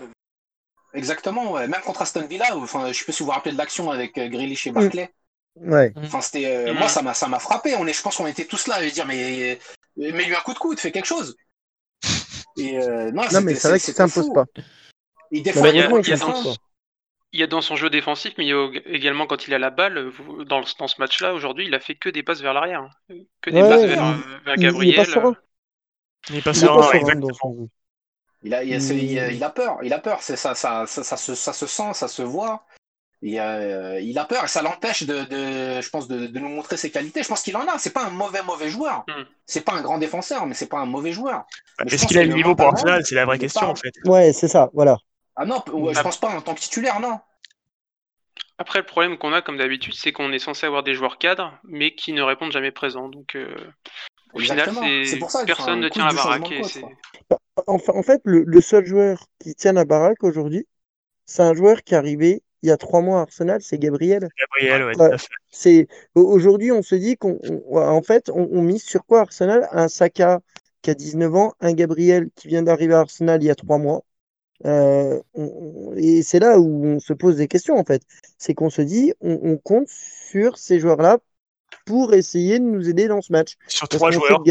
[0.95, 1.69] Exactement, ouais.
[1.69, 4.19] même contre Aston Villa, enfin, je sais pas si vous vous rappelez de l'action avec
[4.19, 5.11] euh, Grealish et Barclay.
[5.57, 5.93] Ouais.
[5.97, 6.79] Enfin, c'était, euh, Mhm.
[6.79, 7.75] moi, ça m'a, ça m'a frappé.
[7.77, 9.59] On est, je pense qu'on était tous là à dire, mais,
[9.97, 11.37] mais lui un coup de coude, fais quelque chose.
[12.59, 14.45] Et euh, non, Non, mais c'est vrai qu'il s'impose pas.
[15.31, 16.57] Et des fois, Malheureusement, il y a- il il y a s'impose dans- pas.
[17.35, 19.59] Il y a dans son jeu défensif, mais il y a également quand il a
[19.59, 20.13] la balle,
[20.47, 22.83] dans, dans ce match-là, aujourd'hui, il a fait que des passes vers l'arrière.
[22.83, 23.15] hein.
[23.41, 24.13] Que des Ouais, passes il- vers, euh,
[24.45, 24.97] vers il- il est Gabriel.
[24.97, 25.37] pas serein.
[26.29, 27.27] Il est pas Il est serein, pas serein exactement.
[27.29, 27.69] dans son jeu.
[28.45, 30.55] Il a, il, a, c'est- il a- il a peur, il a peur, c'est ça,
[30.55, 32.65] ça, ça, ça, se, ça se sent, ça se voit.
[33.25, 36.49] Et, euh, il a peur et ça l'empêche de, de, je pense, de, de nous
[36.49, 37.23] montrer ses qualités.
[37.23, 37.79] Je pense qu'il en a.
[37.79, 39.05] C'est pas un mauvais mauvais joueur.
[39.07, 39.23] Mm.
[39.47, 41.45] C'est pas un grand défenseur, mais c'est pas un mauvais joueur.
[41.87, 43.05] Est-ce qu'il a le niveau pour Arsenal?
[43.07, 43.93] C'est la vraie question, pas- en fait.
[44.07, 44.99] Ouais, c'est ça, voilà.
[45.37, 47.21] Ah non, ouais, je pense pas en tant que titulaire, non.
[48.59, 51.57] Après, le problème qu'on a, comme d'habitude, c'est qu'on est censé avoir des joueurs cadres,
[51.65, 53.09] mais qui ne répondent jamais présents.
[53.09, 53.55] Donc, euh,
[54.35, 54.83] au Exactement.
[54.83, 56.53] final, C'est c'est pour ça, personne ne tient la baraque.
[57.67, 60.67] Enfin, en fait, le, le seul joueur qui tient la baraque aujourd'hui,
[61.27, 64.29] c'est un joueur qui est arrivé il y a trois mois à Arsenal, c'est Gabriel.
[64.39, 65.37] Gabriel, ouais, fait.
[65.51, 69.21] C'est au- aujourd'hui, on se dit qu'on, on- en fait, on, on mise sur quoi
[69.23, 69.69] Arsenal?
[69.73, 70.41] Un Saka
[70.83, 73.79] qui a 19 ans, un Gabriel qui vient d'arriver à Arsenal il y a trois
[73.79, 74.05] mois.
[74.67, 78.03] Euh, on- et c'est là où on se pose des questions en fait.
[78.39, 81.19] C'est qu'on se dit, on, on compte sur ces joueurs-là
[81.87, 83.57] pour essayer de nous aider dans ce match.
[83.67, 84.43] Sur Parce trois joueurs.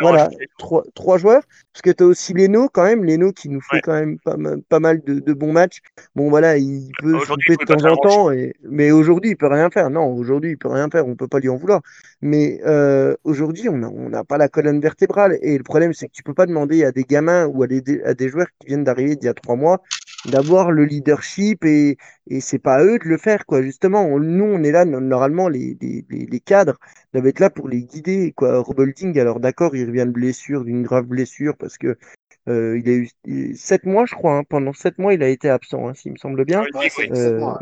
[0.00, 3.60] Voilà, trois, trois joueurs, parce que tu as aussi Leno quand même, Leno qui nous
[3.60, 3.82] fait Ouais.
[3.82, 5.80] quand même pas, mal- pas mal de, de bons matchs.
[6.14, 8.54] Bon voilà, il peut Aujourd'hui, souper il de temps en temps, et...
[8.62, 9.90] mais aujourd'hui il peut rien faire.
[9.90, 11.80] Non, aujourd'hui il peut rien faire, on peut pas lui en vouloir.
[12.22, 16.12] Mais euh, aujourd'hui on n'a on pas la colonne vertébrale, et le problème c'est que
[16.12, 18.84] tu peux pas demander à des gamins ou à des, à des joueurs qui viennent
[18.84, 19.82] d'arriver d'il y a trois mois
[20.26, 21.96] d'avoir le leadership et,
[22.28, 23.62] et c'est pas à eux de le faire quoi.
[23.62, 26.78] Justement, on- nous on est là no- normalement les, les, les, les cadres
[27.12, 28.60] doivent être là pour les guider quoi.
[28.60, 31.96] Rob Holding, alors d'accord, il revient de blessure, d'une grave blessure parce que
[32.48, 34.38] euh, il a eu il- sept mois je crois.
[34.38, 34.44] hein.
[34.48, 36.62] Pendant sept mois il a été absent, hein, s'il me semble bien.
[36.62, 37.54] Ouais, Euh,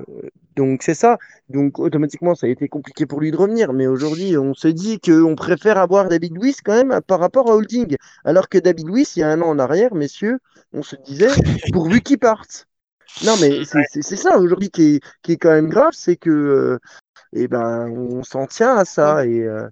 [0.57, 1.19] donc c'est ça.
[1.49, 3.73] Donc automatiquement ça a été compliqué pour lui de revenir.
[3.73, 7.55] Mais aujourd'hui on se dit qu'on préfère avoir David Luiz quand même par rapport à
[7.55, 7.97] Holding.
[8.25, 10.39] Alors que David Luiz il y a un an en arrière, messieurs,
[10.73, 11.29] on se disait
[11.73, 12.67] pourvu qu'il parte.
[13.25, 16.79] Non mais c'est ça aujourd'hui qui est, qui est quand même grave, c'est que
[17.33, 19.69] eh ben on s'en tient à ça et, euh,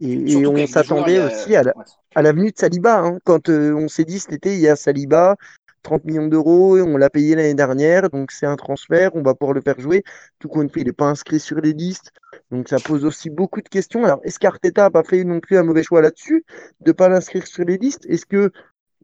[0.00, 1.74] et, et on s'attendait aussi à la,
[2.14, 3.00] à l'avenue de Saliba.
[3.00, 3.18] hein.
[3.24, 5.36] Quand euh, on s'est dit cet été, il y a Saliba,
[5.82, 9.34] 30 millions d'euros, et on l'a payé l'année dernière, donc c'est un transfert, on va
[9.34, 10.04] pouvoir le faire jouer.
[10.38, 12.12] Tout compte fait, il n'est pas inscrit sur les listes,
[12.50, 14.04] donc ça pose aussi beaucoup de questions.
[14.04, 16.44] Alors, est-ce qu'Arteta n'a pas fait non plus un mauvais choix là-dessus,
[16.80, 18.06] de ne pas l'inscrire sur les listes?
[18.06, 18.50] Est-ce que,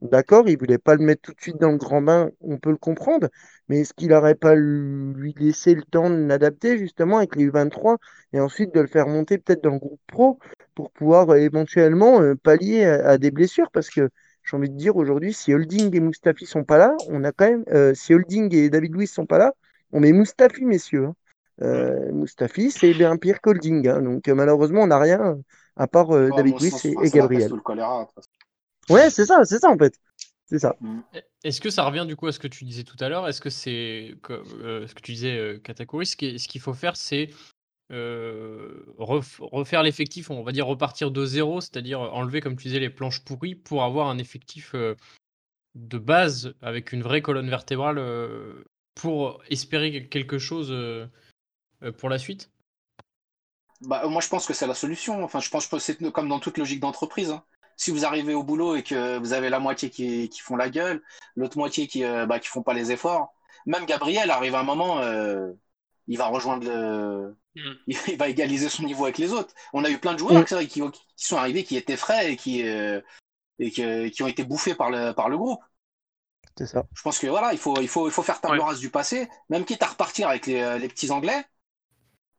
[0.03, 2.71] d'accord, il voulait pas le mettre tout de suite dans le grand bain, on peut
[2.71, 3.29] le comprendre,
[3.69, 7.99] mais est-ce qu'il n'aurait pas lui laissé le temps de l'adapter justement avec les U23
[8.33, 10.39] et ensuite de le faire monter peut-être dans le groupe pro
[10.75, 13.71] pour pouvoir euh, éventuellement euh, pallier à, des blessures?
[13.73, 14.09] Parce que
[14.45, 17.49] j'ai envie de dire aujourd'hui, si Holding et Mustafi sont pas là, on a quand
[17.49, 19.53] même, euh, si Holding et David Luiz sont pas là,
[19.93, 21.07] on met Mustafi, messieurs.
[21.07, 21.15] hein.
[21.61, 23.89] Euh, Mustafi, c'est bien pire qu'Holding.
[23.89, 24.01] hein.
[24.01, 25.39] donc malheureusement, on n'a rien
[25.77, 27.51] à part euh, David c'est- et, Gabriel.
[28.89, 29.95] Ouais, c'est ça, c'est ça en fait.
[30.47, 30.77] C'est ça.
[31.45, 33.29] Est-ce que ça revient du coup à ce que tu disais tout à l'heure?
[33.29, 36.75] Est-ce que c'est euh, ce que tu disais, euh, Katakuri Ce qui- ce qu'il faut
[36.75, 37.31] faire, c'est
[37.93, 42.81] euh, ref- refaire l'effectif, on va dire repartir de zéro, c'est-à-dire enlever, comme tu disais,
[42.81, 44.95] les planches pourries pour avoir un effectif euh,
[45.77, 48.65] de base avec une vraie colonne vertébrale euh,
[48.97, 50.73] pour espérer quelque chose
[51.99, 52.51] pour la suite?
[53.81, 55.23] Bah, moi, je pense que c'est la solution.
[55.25, 57.31] Enfin, je pense que c'est comme dans toute logique d'entreprise.
[57.31, 57.45] hein.
[57.79, 60.69] Si vous arrivez au boulot et que vous avez la moitié qui, qui font la
[60.71, 61.03] gueule,
[61.37, 63.35] l'autre moitié qui euh, bah, qui font pas les efforts,
[63.67, 65.53] même Gabriel arrive à un moment, euh,
[66.09, 67.73] il va rejoindre le, Mm.
[67.87, 69.55] il va égaliser son niveau avec les autres.
[69.73, 70.67] On a eu plein de joueurs Mm.
[70.67, 70.83] qui,
[71.17, 73.01] qui sont arrivés, qui étaient frais et qui euh,
[73.59, 75.63] et qui, qui ont été bouffés par le par le groupe.
[76.59, 76.85] C'est ça.
[76.95, 78.65] Je pense que voilà, il faut, il faut, il faut faire table Ouais.
[78.65, 81.45] rase du passé, même quitte à repartir avec les, les petits Anglais.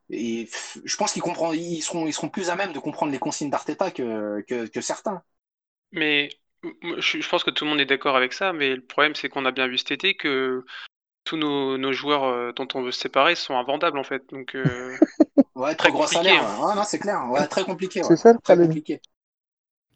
[0.09, 0.49] Et
[0.85, 3.49] je pense qu'ils comprennent, ils seront, ils seront plus à même de comprendre les consignes
[3.49, 5.21] d'Arteta que, que, que certains.
[5.91, 6.29] Mais
[6.63, 9.29] je, je pense que tout le monde est d'accord avec ça, mais le problème c'est
[9.29, 10.65] qu'on a bien vu cet été que
[11.23, 14.23] tous nos, nos joueurs euh, dont on veut se séparer sont invendables en fait.
[14.31, 14.95] Donc euh,
[15.55, 16.41] Ouais, Très gros salaire.
[16.43, 16.67] hein.
[16.69, 17.25] Ouais, non, c'est clair.
[17.29, 18.01] Ouais, très compliqué.
[18.03, 19.01] C'est ça le Très compliqué.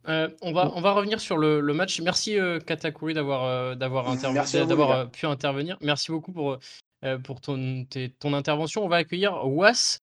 [0.10, 2.02] Euh, on, va, on va revenir sur le, le match.
[2.02, 5.78] Merci euh, Katakuri d'avoir euh, d'avoir euh, pu intervenir.
[5.82, 6.58] Merci beaucoup pour,
[7.06, 8.84] euh, pour ton, tes- ton intervention.
[8.84, 10.00] On va accueillir Was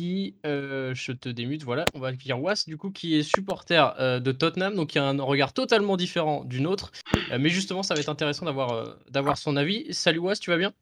[0.00, 3.94] qui, euh, je te démute, voilà, on va accueillir Was du coup qui est supporter
[4.00, 6.90] euh, de Tottenham, donc qui a un regard totalement différent du nôtre.
[7.30, 9.92] Euh, mais justement, ça va être intéressant d'avoir d'avoir son avis.
[9.92, 10.72] Salut Was, tu vas bien?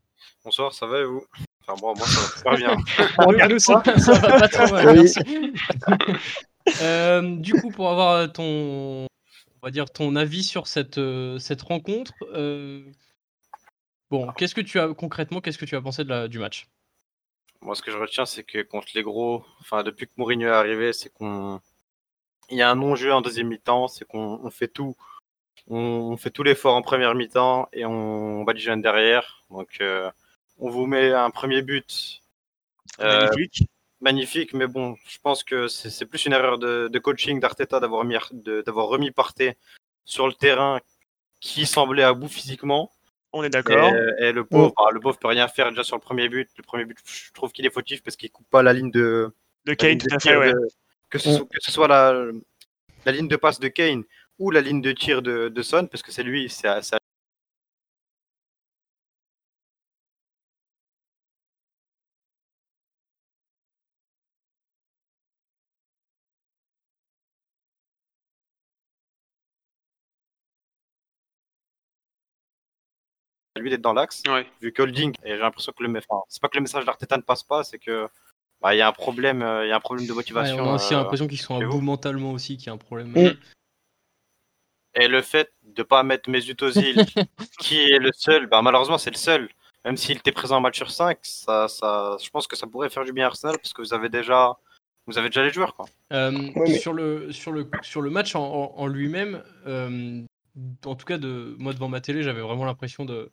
[0.45, 1.25] Bonsoir, ça va et vous?
[1.67, 2.77] Enfin bon, moi ça va super bien.
[3.49, 5.19] Nous, ça, ça va pas trop mal, merci.
[7.43, 8.45] Du coup, pour avoir ton,
[9.05, 9.09] on
[9.65, 11.01] va dire ton avis sur cette,
[11.41, 12.13] cette rencontre,
[14.13, 16.69] bon, qu'est-ce que tu as concrètement, qu'est-ce que tu as pensé de la, du match?
[17.61, 20.51] Moi ce que je retiens c'est que contre les gros, enfin depuis que Mourinho est
[20.53, 21.61] arrivé, c'est qu'on
[22.51, 24.97] il y a un non-jeu en deuxième mi-temps, c'est qu'on on fait tout.
[25.67, 29.45] On, on fait tout l'effort en première mi-temps et on bat du jeune derrière.
[29.51, 30.11] Donc euh,
[30.59, 32.21] on vous met un premier but
[33.01, 33.69] euh, Magnifique.
[34.01, 38.05] magnifique, mais bon, je pense que c'est plus une erreur de, de coaching d'Arteta d'avoir
[38.05, 39.57] mis de- d'avoir remis Partey
[40.05, 40.81] sur le terrain
[41.41, 42.91] qui semblait à bout physiquement.
[43.33, 43.95] On est d'accord.
[44.19, 46.49] Et, et le pauvre, bah, le pauvre peut rien faire déjà sur le premier but.
[46.57, 49.31] Le premier but, je trouve qu'il est fautif parce qu'il coupe pas la ligne de.
[49.65, 50.53] De Kane, ligne tout de à fait, tir ouais.
[50.53, 50.69] de-
[51.11, 51.33] que, ce Mm.
[51.37, 52.15] soit, que ce soit la,
[53.05, 54.03] la ligne de passe de Kane
[54.39, 56.81] ou la ligne de tir de, de Son, parce que c'est lui, c'est à-
[73.59, 74.23] lui d'être dans l'axe.
[74.29, 74.47] ouais.
[74.61, 77.17] Vu que Holding, et j'ai l'impression que le, enfin, c'est pas que le message d'Arteta
[77.17, 78.09] ne passe pas, c'est que
[78.61, 80.59] bah, il y a un problème, euh, il y a un problème de Ouais, motivation.
[80.65, 81.81] On a aussi euh, l'impression qu'ils sont à bout vous.
[81.81, 83.09] mentalement aussi, qu'il y a un problème.
[83.13, 83.37] Mm.
[84.95, 86.97] Et le fait de pas mettre Mesut Ozil,
[87.61, 89.49] qui est le seul, bah, malheureusement c'est le seul.
[89.85, 92.91] Même s'il était présent en match sur 5, ça, ça, je pense que ça pourrait
[92.91, 94.57] faire du bien à Arsenal parce que vous avez déjà,
[95.07, 95.75] vous avez déjà les joueurs.
[95.77, 95.87] Quoi.
[96.13, 100.21] Euh, Ouais, mais- sur, le, sur, le, sur le match en, en- en lui-même, euh,
[100.85, 103.31] en tout cas, de, moi devant ma télé, j'avais vraiment l'impression de,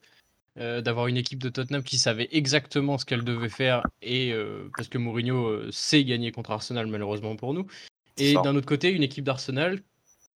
[0.59, 4.69] euh, d'avoir une équipe de Tottenham qui savait exactement ce qu'elle devait faire, et, euh,
[4.77, 7.67] parce que Mourinho euh, sait gagner contre Arsenal, malheureusement pour nous.
[8.17, 9.81] Et d'un autre côté, une équipe d'Arsenal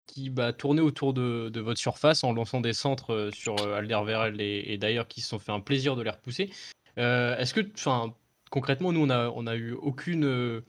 [0.06, 4.66] qui bah, tournait autour de, de votre surface en lançant des centres sur Alderweireld et,
[4.68, 6.50] et d'ailleurs qui se sont fait un plaisir de les repousser.
[6.98, 8.14] Est-ce que, enfin,
[8.50, 10.62] concrètement, nous, on a, on a eu aucune.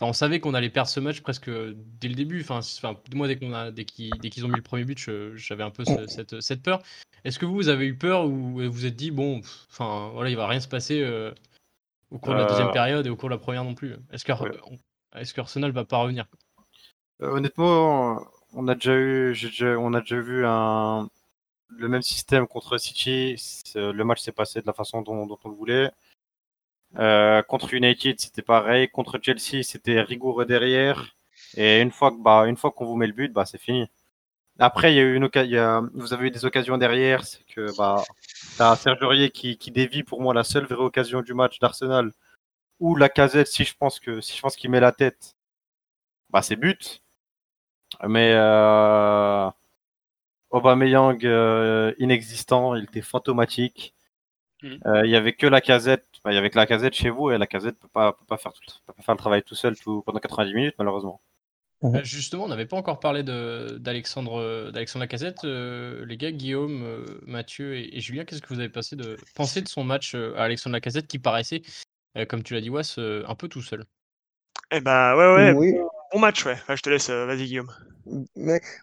[0.00, 2.40] Euh, Enfin, on savait qu'on allait perdre ce match presque dès le début.
[2.40, 2.60] Enfin,
[3.14, 4.98] moi, dès qu'on a, dès qu'ils, ont mis le premier but,
[5.34, 6.82] j'avais un peu ce- cette, cette peur.
[7.24, 10.10] Est-ce que vous, vous avez eu peur ou vous vous êtes dit bon, pff, enfin,
[10.14, 11.32] voilà, il va rien se passer euh,
[12.10, 13.94] au cours de la deuxième Euh, période et au cours de la première non plus?
[14.10, 14.50] Est-ce que, Ouais.
[15.16, 15.34] est-ce
[15.72, 16.26] va pas revenir?
[17.22, 21.08] Euh, honnêtement, on a déjà eu, déjà- on a déjà vu un,
[21.68, 23.36] le même système contre City.
[23.74, 25.90] Le match s'est passé de la façon dont, dont on le voulait.
[26.98, 28.88] Euh, contre United, c'était pareil.
[28.88, 31.16] Contre Chelsea, c'était rigoureux derrière.
[31.56, 33.86] Et une fois que, bah, une fois qu'on vous met le but, bah, c'est fini.
[34.58, 37.24] Après, il y a eu une il y a- vous avez eu des occasions derrière.
[37.24, 38.04] C'est que, bah,
[38.58, 42.12] t'as Serge Aurier qui, qui dévie pour moi la seule vraie occasion du match d'Arsenal.
[42.80, 45.36] Ou la casette, si je pense que, si je pense qu'il met la tête,
[46.30, 47.02] bah, c'est but.
[48.08, 49.50] Mais euh,
[50.50, 53.94] Aubameyang euh, inexistant, il était fantomatique.
[54.62, 54.78] Mhm.
[54.86, 57.10] Euh, il y avait que la casette, bah, il y avait que la casette chez
[57.10, 59.42] vous et la casette peut pas peut pas faire tout, peut pas faire le travail
[59.42, 61.20] tout seul tout, pendant 90 minutes malheureusement.
[61.82, 65.44] Euh, Justement, on n'avait pas encore parlé de- d'Alexandre d'Alexandre Lacazette.
[65.44, 69.16] Euh, les gars, Guillaume, euh, Mathieu et, et Julien, qu'est-ce que vous avez passé de,
[69.34, 71.62] pensé de son match euh, à Alexandre Lacazette qui paraissait,
[72.18, 73.86] euh, comme tu l'as dit, Was, euh, un peu tout seul?
[74.70, 75.74] Eh ben, ouais, ouais, Oui,
[76.12, 76.56] bon match, ouais.
[76.68, 77.70] Je te laisse, euh, vas-y, Guillaume.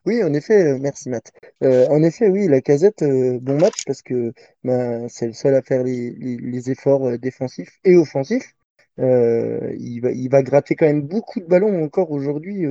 [0.05, 1.31] Oui, en effet, euh, merci Matt.
[1.63, 5.55] Euh, en effet, oui, la casette, euh, bon match parce que ben, c'est le seul
[5.55, 8.53] à faire les, efforts défensifs et offensifs.
[8.97, 12.65] Il va, gratter quand même beaucoup de ballons encore aujourd'hui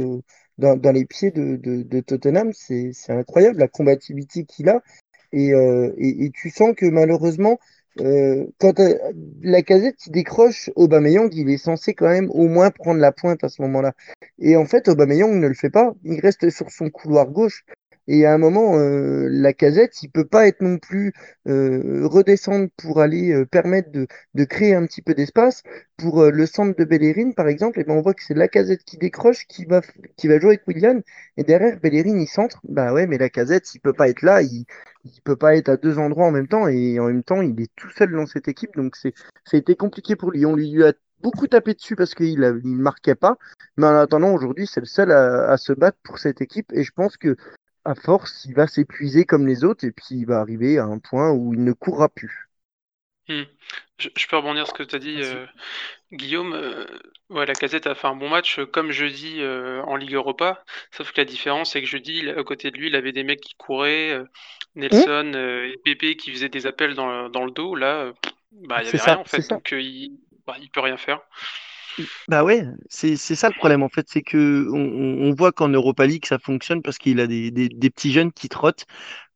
[0.58, 2.52] dans, les pieds de, Tottenham.
[2.52, 4.82] C'est, incroyable la combativité qu'il a.
[5.32, 7.58] Et tu sens que malheureusement,
[8.00, 8.94] euh, quand euh,
[9.42, 13.42] la casette il décroche, Aubameyang, il est censé quand même au moins prendre la pointe
[13.44, 13.92] à ce moment-là.
[14.38, 15.94] Et en fait, Aubameyang ne le fait pas.
[16.04, 17.64] Il reste sur son couloir gauche.
[18.08, 21.12] Et à un moment, euh, la casette, il peut pas être non plus
[21.48, 24.06] euh, redescendre pour aller euh, permettre de,
[24.44, 25.62] créer un petit peu d'espace.
[25.96, 28.84] Pour le centre de Bellerin, par exemple, et ben on voit que c'est la casette
[28.84, 29.80] qui décroche, qui va,
[30.16, 31.00] qui va jouer avec Willian.
[31.36, 32.60] Et derrière, Bellerin, il centre.
[32.68, 34.42] Bah ouais, mais la casette, il peut pas être là.
[34.42, 34.66] Il,
[35.04, 36.68] il peut pas être à deux endroits en même temps.
[36.68, 38.76] Et en même temps, il est tout seul dans cette équipe.
[38.76, 39.14] Donc c'est,
[39.44, 40.44] ça a été compliqué pour lui.
[40.46, 40.92] On lui a
[41.22, 43.38] beaucoup tapé dessus parce qu'il il marquait pas.
[43.78, 46.72] Mais en attendant, aujourd'hui, c'est le seul à se battre pour cette équipe.
[46.74, 47.36] Et je pense que
[47.86, 50.98] à force, il va s'épuiser comme les autres et puis il va arriver à un
[50.98, 52.48] point où il ne courra plus.
[53.98, 55.46] Je, je peux rebondir sur ce que tu as dit, euh,
[56.12, 56.52] Guillaume.
[56.54, 56.86] euh,
[57.30, 60.64] ouais, la casette a fait un bon match, euh, comme jeudi euh, en Ligue Europa.
[60.92, 63.24] Sauf que la différence, c'est que jeudi, il- à côté de lui, il avait des
[63.24, 64.20] mecs qui couraient,
[64.76, 67.74] Nelson euh, et Pépé qui faisaient des appels dans, le- dans le dos.
[67.76, 68.12] Là,
[68.52, 69.48] bah, il n'y avait ça, rien en fait.
[69.48, 71.20] Donc, il, bah, il peut rien faire.
[72.28, 76.26] Bah ouais, c'est ça le problème en fait, c'est que on, voit qu'en Europa League
[76.26, 77.50] ça fonctionne parce qu'il a des,
[77.90, 78.86] petits jeunes qui trottent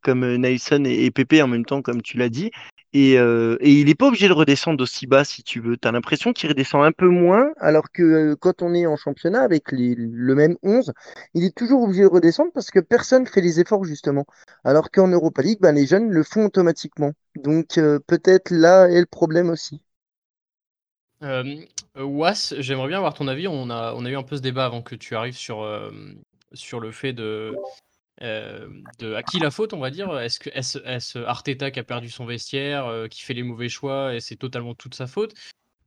[0.02, 2.50] comme euh, Nelson et, et Pépé en même temps comme tu l'as dit
[2.92, 5.76] et, euh, il n'est pas obligé de redescendre aussi bas si tu veux.
[5.76, 9.42] T'as l'impression qu'il redescend un peu moins alors que euh, quand on est en championnat
[9.42, 10.92] avec le même 11,
[11.34, 14.26] il est toujours obligé de redescendre parce que personne fait les efforts justement.
[14.64, 17.12] Alors qu'en Europa League, ben, les jeunes le font automatiquement.
[17.36, 17.74] Donc
[18.06, 19.82] peut-être là est le problème aussi.
[21.96, 23.48] Euh, Was, j'aimerais bien avoir ton avis.
[23.48, 25.90] On a, on a eu un peu ce débat avant que tu arrives sur, euh,
[26.52, 27.54] sur le fait de,
[28.22, 30.18] euh, de à qui la faute, on va dire.
[30.18, 33.68] Est-ce que est-ce, est-ce Arteta qui a perdu son vestiaire, euh, qui fait les mauvais
[33.68, 35.34] choix et c'est totalement toute sa faute?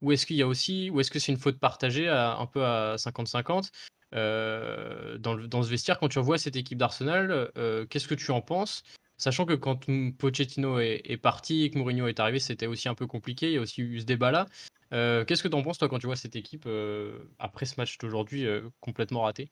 [0.01, 2.45] Ou est-ce qu'il y a aussi, ou est-ce que c'est une faute partagée à, un
[2.45, 3.71] peu à 50-50
[4.13, 5.97] euh, dans, le- dans ce vestiaire?
[5.99, 7.49] Quand tu revois cette équipe d'Arsenal
[7.89, 8.83] Qu'est-ce que tu en penses?
[9.17, 9.85] Sachant que quand
[10.17, 13.47] Pochettino est, est parti et que Mourinho est arrivé, c'était aussi un peu compliqué.
[13.47, 14.47] Il y a aussi eu ce débat-là.
[14.93, 17.75] Euh, Qu'est-ce que tu en penses, toi, quand tu vois cette équipe euh, après ce
[17.79, 19.51] match d'aujourd'hui euh, complètement raté?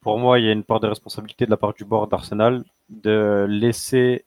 [0.00, 2.64] Pour moi, il y a une part de responsabilité de la part du board d'Arsenal
[2.90, 4.26] de laisser,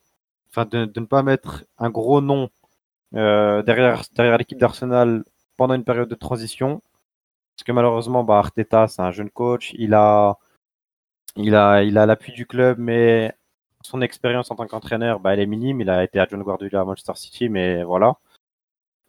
[0.49, 2.49] enfin de, de ne pas mettre un gros nom
[3.11, 5.23] derrière derrière l'équipe d'Arsenal
[5.55, 6.81] pendant une période de transition.
[7.55, 9.73] Parce que malheureusement, bah, Arteta, c'est un jeune coach.
[9.77, 10.37] Il a,
[11.35, 13.33] il a, il a l'appui du club, mais
[13.81, 15.81] son expérience en tant qu'entraîneur, bah, elle est minime.
[15.81, 18.17] Il a été adjoint Guardiola à Manchester City, mais voilà.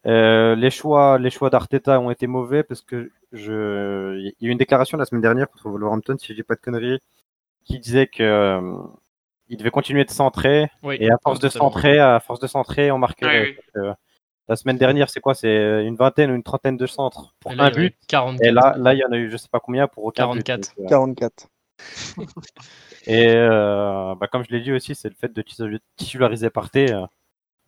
[0.06, 4.48] Euh, les choix, les choix d'Arteta ont été mauvais parce que je, il y a
[4.48, 7.00] eu une déclaration la semaine dernière contre Wolverhampton, si je dis pas de conneries,
[7.64, 8.78] qui disait que euh,
[9.48, 10.68] il devait continuer de centrer.
[10.82, 13.42] Oui, Et à force de centrer, à force de centrer, on marquerait.
[13.42, 13.56] Oui, oui.
[13.74, 13.94] Donc, euh,
[14.48, 15.34] la semaine dernière, c'est quoi?
[15.34, 17.84] C'est une vingtaine ou une trentaine de centres pour là, un il y en a
[17.84, 17.96] eu but.
[18.08, 18.46] 44.
[18.48, 20.42] Et là, là, il y en a eu, je sais pas combien pour aucun but.
[20.42, 20.74] 44.
[20.78, 21.48] Donc, euh, 44.
[23.06, 26.92] Et euh, bah, comme je l'ai dit aussi, c'est le fait de titu- titulariser Partey.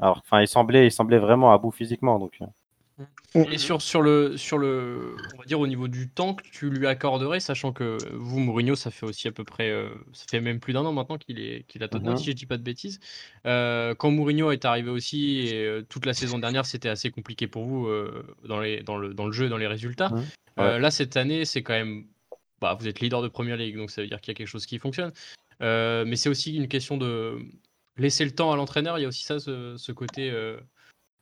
[0.01, 2.19] Alors, enfin, il semblait, il semblait vraiment à bout physiquement.
[2.19, 6.35] Donc, euh, Et sur, sur, le, sur le, on va dire au niveau du temps
[6.35, 9.89] que tu lui accorderais, sachant que vous, Mourinho, ça fait aussi à peu près, euh,
[10.13, 12.19] ça fait même plus d'un an maintenant qu'il est, qu'il a Tottenham, Mhm.
[12.19, 13.01] si je dis pas de bêtises.
[13.47, 17.47] Euh, quand Mourinho est arrivé aussi, et euh, toute la saison dernière, c'était assez compliqué
[17.47, 20.11] pour vous euh, dans, les, dans, le, dans le jeu et dans les résultats.
[20.11, 20.25] Mhm.
[20.59, 22.05] Euh, là, cette année, c'est quand même,
[22.61, 24.49] bah, vous êtes leader de Première Ligue, donc ça veut dire qu'il y a quelque
[24.49, 25.13] chose qui fonctionne.
[25.63, 27.39] Euh, mais c'est aussi une question de
[27.97, 28.99] laisser le temps à l'entraîneur.
[28.99, 30.31] Il y a aussi ça, ce, ce côté.
[30.31, 30.59] euh,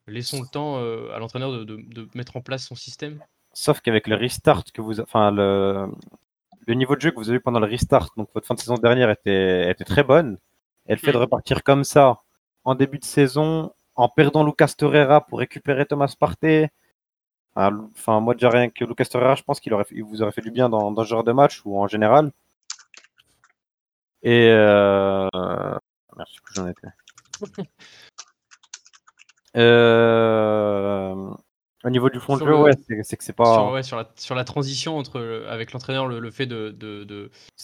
[0.06, 3.20] Laissons le temps euh, à l'entraîneur de, de- de mettre en place son système.
[3.52, 5.86] sauf qu'avec le restart que vous, enfin le,
[6.66, 8.60] le niveau de jeu que vous avez eu pendant le restart, donc votre fin de
[8.60, 10.38] saison dernière était, était très bonne.
[10.86, 11.24] Et le fait de Mhm.
[11.24, 12.16] repartir comme ça
[12.64, 16.70] en début de saison, en perdant Lucas Torreira pour récupérer Thomas Partey.
[17.54, 20.32] ah, Enfin, moi déjà rien que Lucas Torreira, je pense qu'il aurait, il vous aurait
[20.32, 22.32] fait du bien dans, dans ce genre de match ou en général.
[24.22, 25.28] Et euh...
[26.18, 27.62] merde, je sais plus où j'en étais.
[29.56, 31.14] Euh...
[31.84, 33.54] Au niveau du fond de jeu, le- ouais, c'est que c'est pas.
[33.54, 36.70] Sur, ouais, sur, la, sur la transition entre, avec l'entraîneur, le, le fait de,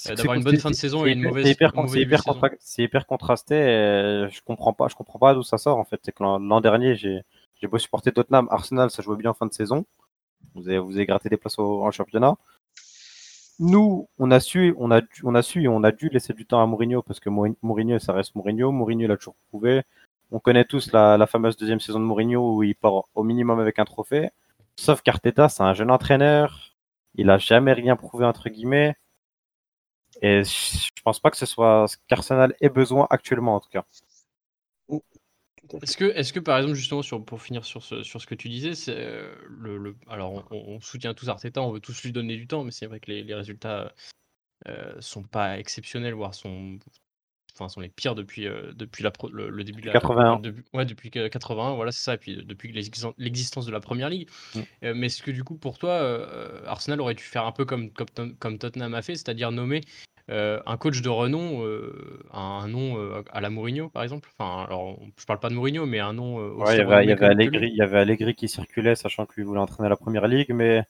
[0.07, 2.33] d'avoir une bonne fin de saison et une mauvaise- c'est hyper, hyper, saison.
[2.33, 3.55] contra- c'est hyper contrasté.
[3.57, 6.01] et je comprends pas, je comprends pas d'où ça sort en fait.
[6.05, 7.23] C'est que l'an dernier, j'ai
[7.61, 9.85] j'ai beau supporter Tottenham, Arsenal, ça jouait bien en fin de saison.
[10.55, 12.37] Vous avez, vous avez gratté des places au, en championnat.
[13.59, 16.61] Nous, on a su, on a, on a su on a dû laisser du temps
[16.63, 18.73] à Mourinho parce que Mourin- Mourinho, ça reste Mourinho.
[18.73, 19.83] Mourinho, il a toujours prouvé.
[20.33, 23.61] On connaît tous la, la fameuse deuxième saison de Mourinho où il part au minimum
[23.61, 24.31] avec un trophée.
[24.77, 26.75] Sauf qu'Arteta, c'est un jeune entraîneur.
[27.15, 28.97] Il a jamais rien prouvé entre guillemets.
[30.23, 33.85] Et je pense pas que ce soit ce qu'Arsenal ait besoin actuellement en tout cas.
[35.83, 38.35] Est-ce que, est que par exemple, justement, sur, pour finir sur ce, sur ce que
[38.35, 42.03] tu disais, c'est euh, le, le- alors on, on soutient tous Arteta, on veut tous
[42.05, 43.93] lui donner du temps, mais c'est vrai que les, les résultats
[44.69, 46.79] euh, sont pas exceptionnels, voire sont,
[47.55, 50.39] enfin, sont les pires depuis, euh, depuis la, le, le début de la 81.
[50.41, 53.73] depuis- ouais, depuis que 81, voilà, c'est ça, et puis euh, depuis l'existen- l'existence de
[53.73, 54.29] la première ligue.
[54.55, 54.61] Mm.
[54.95, 57.91] Mais est-ce que du coup, pour toi, Arsenal aurait dû faire un peu comme,
[58.39, 59.81] comme Tottenham a fait, c'est-à-dire nommer
[60.31, 64.65] euh, un coach de renom, euh, un, nom euh, à la Mourinho, par exemple Enfin,
[64.65, 67.05] alors, je parle pas de Mourinho, mais un nom euh, aussi Ouais, il y avait,
[67.05, 67.27] il y avait.
[67.27, 70.53] Allegri, il y avait Allegri qui circulait, sachant que lui voulait entraîner la première ligue,
[70.55, 70.83] mais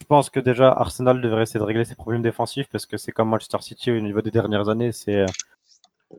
[0.00, 3.10] je pense que déjà Arsenal devrait essayer de régler ses problèmes défensifs parce que c'est
[3.10, 4.92] comme Manchester City au niveau des dernières années.
[4.92, 5.26] C'est euh,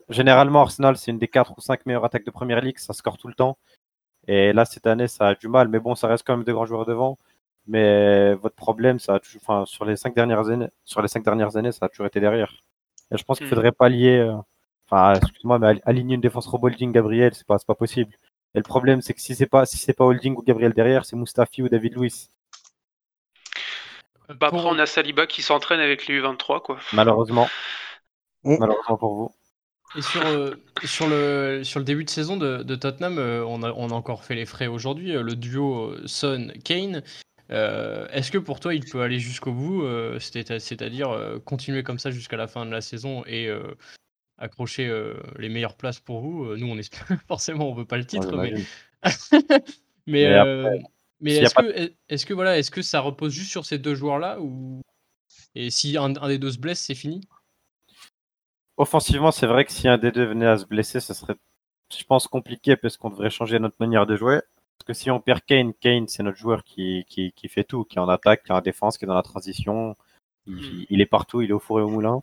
[0.09, 3.17] généralement Arsenal, c'est une des quatre ou cinq meilleures attaques de première ligue, ça score
[3.17, 3.57] tout le temps.
[4.27, 6.51] Et là cette année, ça a du mal, mais bon, ça reste quand même de
[6.51, 7.17] grands joueurs devant.
[7.67, 11.23] Mais votre problème, ça a toujours, enfin, sur les cinq dernières années, sur les cinq
[11.23, 12.53] dernières années, ça a toujours été derrière.
[13.11, 13.49] Et je pense qu'il Mhm.
[13.49, 14.35] faudrait pallier, euh,
[14.87, 18.13] enfin, excuse-moi, mais al- aligner une défense Holding Gabriel, c'est pas, c'est pas possible.
[18.53, 21.05] Et le problème, c'est que si c'est pas, si c'est pas Holding ou Gabriel derrière,
[21.05, 22.29] c'est Mustafi ou David Luiz.
[24.29, 26.77] Bah, après, on a Saliba qui s'entraîne avec les U23, quoi.
[26.93, 27.47] Malheureusement.
[28.43, 28.57] Mm.
[28.59, 29.31] Malheureusement pour vous.
[29.95, 33.63] Et sur, euh, sur, le, sur le début de saison de, de Tottenham, euh, on,
[33.63, 37.03] a, on a encore fait les frais aujourd'hui, euh, le duo euh, Son-Kane.
[37.51, 41.83] Euh, Est-ce que pour toi, il peut aller jusqu'au bout, euh, c'est- c'est-à-dire euh, continuer
[41.83, 43.49] comme ça jusqu'à la fin de la saison et
[44.37, 44.91] accrocher
[45.37, 46.55] les meilleures places pour vous?
[46.55, 48.53] Nous, on espère forcément, on veut pas le titre, mais,
[50.07, 50.23] mais,
[51.31, 54.39] est-ce pas que, est-ce que voilà, est-ce que ça repose juste sur ces deux joueurs-là
[54.39, 54.81] ou
[55.55, 57.21] et si un, un des deux se blesse, c'est fini?
[58.77, 61.35] Offensivement, c'est vrai que si un des deux venait à se blesser, ce serait,
[61.97, 64.41] je pense, compliqué parce qu'on devrait changer notre manière de jouer.
[64.77, 67.85] Parce que si on perd Kane, Kane, c'est notre joueur qui, qui, qui fait tout,
[67.85, 69.95] qui est en attaque, qui est en défense, qui est dans la transition.
[70.47, 72.21] Il, il est partout, il est au four et au moulin.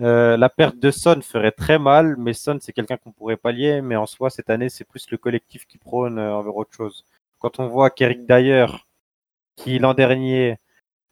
[0.00, 3.82] Euh, la perte de Son ferait très mal, mais Son, c'est quelqu'un qu'on pourrait pallier.
[3.82, 7.04] Mais en soi, cette année, c'est plus le collectif qui prône euh, envers autre chose.
[7.38, 8.66] Quand on voit qu'Eric Dyer,
[9.56, 10.58] qui l'an dernier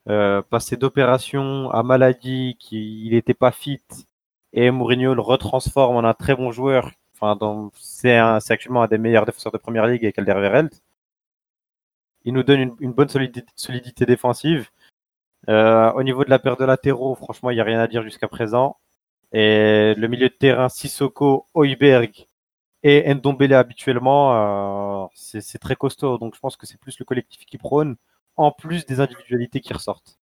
[0.09, 3.83] euh, passait d'opération à maladie, qu'il n'était pas fit,
[4.53, 6.91] et Mourinho le retransforme en un très bon joueur.
[7.75, 10.71] C'est actuellement un des meilleurs défenseurs de première ligue avec Alderweireld.
[12.25, 14.69] Il nous donne une, bonne solidité, défensive.
[15.49, 18.03] Euh, au niveau de la paire de latéraux, franchement, il n'y a rien à dire
[18.03, 18.77] jusqu'à présent.
[19.33, 22.27] Et le milieu de terrain, Sissoko, Hoiberg
[22.83, 26.19] et Ndombele habituellement, euh, c'est très costaud.
[26.19, 27.97] Donc je pense que c'est plus le collectif qui prône,
[28.37, 30.20] en plus des individualités qui ressortent.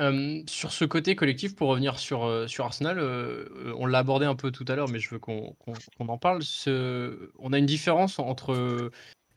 [0.00, 4.24] Euh, sur ce côté collectif, pour revenir sur, euh, sur Arsenal, euh, on l'a abordé
[4.24, 5.54] un peu tout à l'heure, mais je veux qu'on
[5.98, 6.42] en parle.
[6.42, 8.90] Ce- on a une différence entre euh,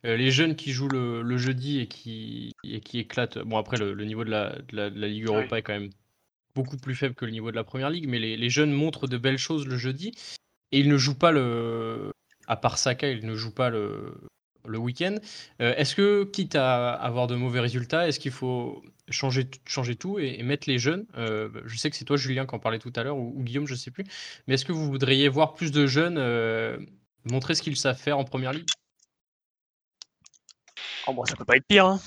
[0.03, 3.39] les jeunes qui jouent le, le jeudi et qui, et qui éclatent.
[3.39, 5.73] Bon, après, le, le niveau de la, de la, de la Ligue Europa est quand
[5.73, 5.89] même
[6.53, 9.07] beaucoup plus faible que le niveau de la première ligue, mais les, les jeunes montrent
[9.07, 10.13] de belles choses le jeudi
[10.71, 12.11] et ils ne jouent pas le.
[12.47, 14.13] À part Saka, ils ne jouent pas le,
[14.67, 15.15] le week-end.
[15.61, 20.19] Euh, est-ce que, quitte à avoir de mauvais résultats, est-ce qu'il faut changer, changer tout
[20.19, 21.05] et, et mettre les jeunes?
[21.17, 23.43] Euh, Je sais que c'est toi, Julien, qui en parlait tout à l'heure, ou, ou
[23.43, 24.05] Guillaume, je ne sais plus.
[24.47, 26.77] Mais est-ce que vous voudriez voir plus de jeunes euh,
[27.25, 28.67] montrer ce qu'ils savent faire en première ligue?
[31.07, 31.85] Oh, bon, ça peut pas être pire.
[31.85, 31.99] hein.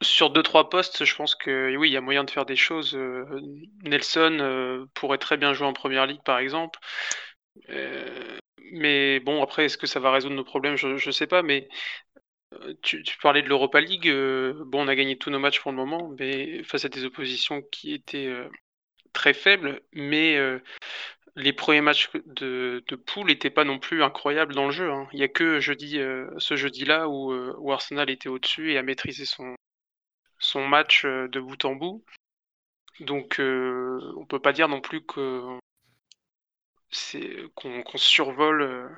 [0.00, 2.54] Sur deux trois postes, je pense que oui, il y a moyen de faire des
[2.54, 2.96] choses.
[3.82, 6.78] Nelson euh, pourrait très bien jouer en première ligue, par exemple.
[7.70, 8.38] Euh,
[8.72, 10.76] mais bon, après, est-ce que ça va résoudre nos problèmes?
[10.76, 11.42] Je ne sais pas.
[11.42, 11.68] Mais
[12.54, 14.08] euh, tu, parlais de l'Europa League.
[14.08, 17.04] euh, bon, on a gagné tous nos matchs pour le moment, mais face à des
[17.04, 18.32] oppositions qui étaient
[19.12, 19.82] très faibles.
[19.92, 20.38] Mais
[21.36, 24.90] les premiers matchs de, de poule n'étaient pas non plus incroyables dans le jeu.
[24.90, 25.08] hein.
[25.12, 25.98] Il n'y a que jeudi,
[26.38, 29.54] ce jeudi-là où, où Arsenal était au-dessus et a maîtrisé son,
[30.38, 32.04] son match de bout en bout.
[33.00, 35.58] Donc on peut pas dire non plus que
[36.90, 38.88] c'est qu'on qu'on survole euh,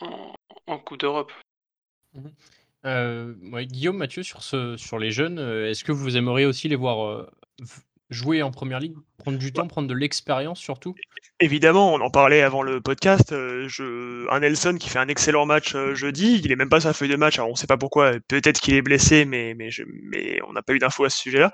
[0.00, 0.34] en,
[0.66, 1.32] en Coupe d'Europe.
[2.86, 6.68] Euh, ouais, Guillaume, Mathieu, sur, ce, sur les jeunes, euh, est-ce que vous aimeriez aussi
[6.68, 7.30] les voir euh,
[8.08, 10.94] jouer en première ligue Prendre du temps, prendre de l'expérience surtout?
[11.42, 13.32] Évidemment, on en parlait avant le podcast.
[13.32, 13.66] euh.
[14.30, 17.08] Un Nelson qui fait un excellent match euh, jeudi, il est même pas la feuille
[17.08, 17.38] de match.
[17.38, 18.12] Alors on sait pas pourquoi.
[18.28, 19.70] Peut-être qu'il est blessé, mais mais,
[20.46, 21.50] on n'a pas eu d'infos à ce sujet-là.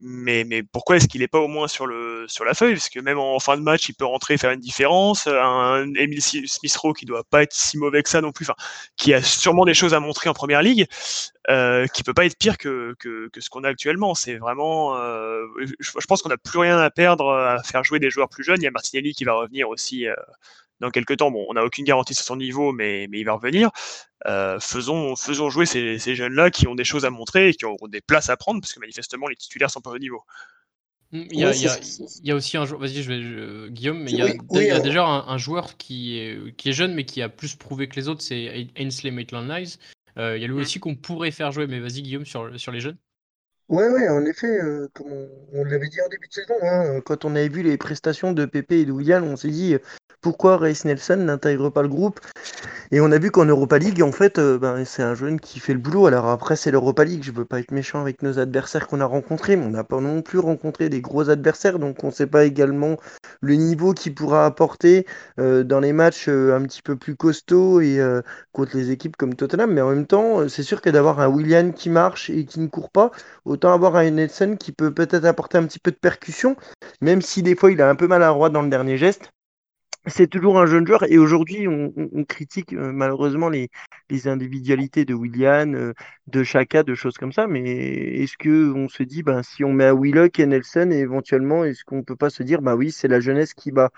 [0.00, 2.74] Mais mais pourquoi est-ce qu'il est pas au moins sur le sur la feuille?
[2.74, 5.26] Parce que même en fin de match, il peut rentrer et faire une différence.
[5.26, 8.44] Un Emile Smith-Rowe qui doit pas être si mauvais que ça non plus.
[8.44, 8.54] Enfin,
[8.96, 10.86] qui a sûrement des choses à montrer en première ligue.
[11.50, 14.14] Euh, qui peut pas être pire que, que, que ce qu'on a actuellement.
[14.14, 15.44] C'est vraiment, euh,
[15.78, 18.42] je, je pense qu'on n'a plus rien à perdre à faire jouer des joueurs plus
[18.44, 18.56] jeunes.
[18.60, 20.14] Il y a Martinelli qui va revenir aussi euh,
[20.80, 21.30] dans quelques temps.
[21.30, 23.70] Bon, on n'a aucune garantie sur son niveau, mais, mais il va revenir.
[24.26, 27.64] Euh, faisons, faisons jouer ces, ces jeunes-là qui ont des choses à montrer et qui
[27.66, 30.22] ont des places à prendre, parce que manifestement les titulaires sont pas au niveau.
[31.12, 32.64] Mm, Il y, a, Ouais, il y a- c'est- c'est- il y a aussi un
[32.64, 34.74] joueur, vas-y, je vais, je- Guillaume, mais il y a, Oui, oui, il y a
[34.74, 37.86] alors- déjà un, un joueur qui est, qui est jeune, mais qui a plus prouvé
[37.88, 39.76] que les autres, c'est Ainsley Maitland-Niles.
[40.16, 40.60] Euh, il y a lui Mm.
[40.60, 42.96] aussi qu'on pourrait faire jouer, mais vas-y, Guillaume, sur, sur les jeunes.
[43.68, 45.10] Ouais, ouais, en effet, euh, comme
[45.54, 48.32] on, l'avait dit en début de saison, hein, euh, quand on avait vu les prestations
[48.32, 49.78] de Pépé et de Willian, on s'est dit euh,
[50.20, 52.20] pourquoi Reiss Nelson n'intègre pas le groupe?
[52.90, 55.58] Et on a vu qu'en Europa League, en fait, euh, ben, c'est un jeune qui
[55.60, 56.06] fait le boulot.
[56.06, 59.06] Alors après, c'est l'Europa League, je veux pas être méchant avec nos adversaires qu'on a
[59.06, 62.44] rencontrés, mais on n'a pas non plus rencontré des gros adversaires, donc on sait pas
[62.44, 62.96] également
[63.40, 65.06] le niveau qu'il pourra apporter
[65.38, 68.00] euh, dans les matchs euh, un petit peu plus costauds et
[68.52, 69.72] contre les équipes comme Tottenham.
[69.72, 72.66] Mais en même temps, c'est sûr que d'avoir un Willian qui marche et qui ne
[72.66, 73.10] court pas,
[73.44, 76.56] autant avoir un Nelson qui peut peut-être apporter un petit peu de percussion,
[77.00, 79.33] même si des fois il a un peu mal à droite dans le dernier geste.
[80.06, 81.90] C'est toujours un jeune joueur et aujourd'hui on,
[82.24, 83.70] critique euh, malheureusement les,
[84.26, 85.92] individualités de Willian, euh,
[86.26, 87.62] de Chaka, de choses comme ça, mais
[88.22, 91.64] est-ce que on se dit ben si on met à Willock et Nelson et éventuellement
[91.64, 93.90] est-ce qu'on peut pas se dire bah oui c'est la jeunesse qui va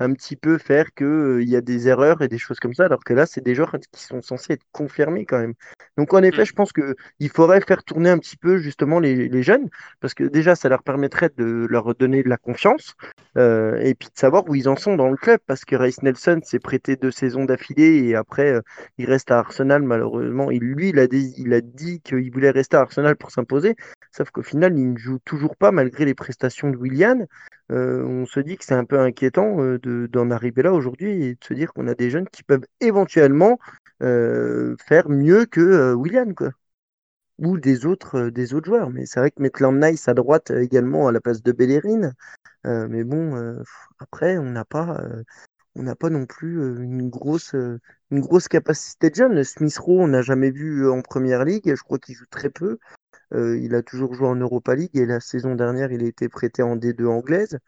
[0.00, 2.74] un petit peu faire que euh, il y a des erreurs et des choses comme
[2.74, 5.54] ça alors que là c'est des joueurs qui sont censés être confirmés quand même.
[5.96, 6.46] Donc en effet Mm.
[6.46, 9.68] je pense que il faudrait faire tourner un petit peu justement les, les jeunes
[10.00, 12.94] parce que déjà ça leur permettrait de leur donner de la confiance
[13.36, 16.02] euh, et puis de savoir où ils en sont dans le club, parce que Reiss
[16.02, 18.60] Nelson s'est prêté deux saisons d'affilée et après euh,
[18.98, 20.50] il reste à Arsenal malheureusement.
[20.50, 23.74] Et lui, il a, dit- il a dit qu'il voulait rester à Arsenal pour s'imposer,
[24.12, 27.26] sauf qu'au final, il ne joue toujours pas malgré les prestations de Willian.
[27.70, 31.44] On se dit que c'est un peu inquiétant de, d'en arriver là aujourd'hui et de
[31.44, 33.58] se dire qu'on a des jeunes qui peuvent éventuellement
[34.02, 36.50] euh, faire mieux que euh, Willian, quoi.
[37.38, 38.90] Ou des autres, euh, des autres joueurs.
[38.90, 42.12] Mais c'est vrai que Maitland Nice à droite également à la place de Bellerin.
[42.64, 43.62] Mais bon,
[43.98, 44.98] après, on n'a pas,
[45.98, 49.44] pas non plus une grosse, une grosse capacité de jeune.
[49.44, 51.74] Smith Rowe, on n'a jamais vu en première ligue.
[51.74, 52.78] Je crois qu'il joue très peu.
[53.34, 56.62] Il a toujours joué en Europa League et la saison dernière, il a été prêté
[56.62, 57.58] en D2 anglaise.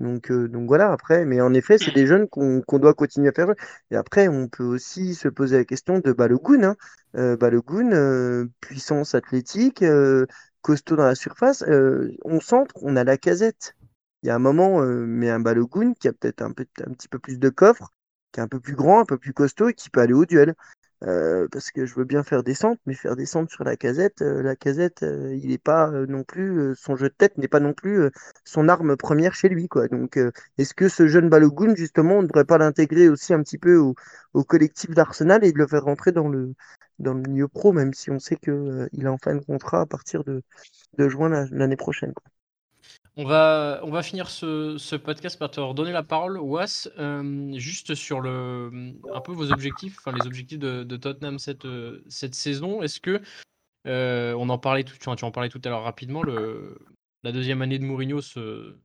[0.00, 3.32] Donc, euh, donc voilà, après, mais en effet, c'est des jeunes qu'on doit continuer à
[3.32, 3.54] faire.
[3.90, 6.62] Et après, on peut aussi se poser la question de Balogun.
[6.64, 6.76] Hein.
[7.16, 9.84] Euh, Balogun, euh, puissance athlétique,
[10.60, 11.64] costaud dans la surface.
[12.24, 13.74] On centre, on a la casette.
[14.22, 17.18] Il y a un moment, mais un Balogun qui a peut-être un, un petit peu
[17.18, 17.92] plus de coffre,
[18.32, 20.26] qui est un peu plus grand, un peu plus costaud et qui peut aller au
[20.26, 20.54] duel.
[21.06, 23.76] Euh, parce que je veux bien faire des centres, mais faire des centres sur la
[23.76, 27.46] casette, euh, la casette, euh, il n'est pas non plus, son jeu de tête n'est
[27.48, 28.10] pas non plus
[28.44, 29.86] son arme première chez lui, quoi.
[29.88, 30.18] Donc,
[30.58, 33.76] est-ce que ce jeune Balogun, justement, on ne devrait pas l'intégrer aussi un petit peu
[33.76, 33.94] au,
[34.44, 36.54] collectif d'Arsenal et de le faire rentrer dans le,
[36.98, 39.86] dans milieu pro, même si on sait euh, il est en fin de contrat à
[39.86, 40.42] partir de,
[40.98, 42.30] de juin la- l'année prochaine, quoi.
[43.18, 49.20] On va, finir ce, podcast par te redonner la parole, Was, euh, juste sur un
[49.24, 52.82] peu vos objectifs, les objectifs de, Tottenham cette, euh, cette saison.
[52.82, 53.22] Est-ce que,
[53.86, 56.78] euh, on en parlait tout, tu en parlais tout à l'heure rapidement, le,
[57.22, 58.76] la deuxième année de Mourinho se,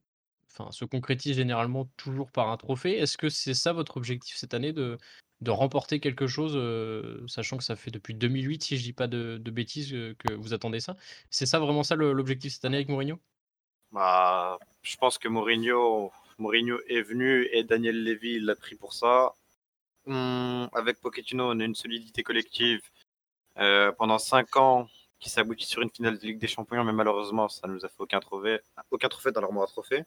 [0.90, 2.98] concrétise généralement toujours par un trophée.
[2.98, 4.98] Est-ce que c'est ça votre objectif cette année de,
[5.46, 6.58] remporter quelque chose,
[7.28, 10.80] sachant que ça fait depuis 2008, si je dis pas de, bêtises, que vous attendez
[10.80, 10.96] ça?
[11.30, 13.20] C'est ça vraiment ça l'objectif cette année avec Mourinho?
[13.92, 19.34] Bah, je pense que Mourinho, Mourinho est venu et Daniel Levy l'a pris pour ça.
[20.08, 22.82] Hum, avec Pochettino, on a une solidité collective
[23.60, 24.88] euh, pendant 5 ans
[25.20, 27.89] qui s'aboutit sur une finale de Ligue des Champions, mais malheureusement, ça ne nous a
[27.89, 28.60] fait aucun trophée,
[28.92, 30.04] aucun trophée dans l'armoire à trophées.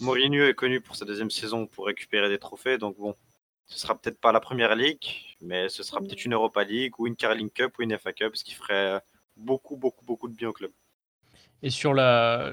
[0.00, 3.16] Mourinho est connu pour sa deuxième saison pour récupérer des trophées, donc bon,
[3.66, 7.06] ce sera peut-être pas la première ligue, mais ce sera peut-être une Europa League ou
[7.06, 9.00] une Carling Cup ou une FA Cup, ce qui ferait
[9.36, 10.72] beaucoup, beaucoup, beaucoup de bien au club.
[11.64, 12.52] Et sur la,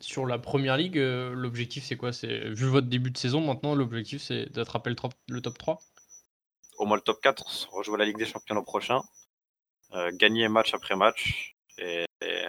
[0.00, 2.12] sur la première ligue, euh, l'objectif c'est quoi?
[2.12, 5.80] C'est vu votre début de saison maintenant, l'objectif c'est d'attraper le, trop- le top 3
[6.78, 9.00] au moins le top 4, rejouer la Ligue des Champions l'an prochain,
[9.92, 12.44] euh, gagner match après match, et, et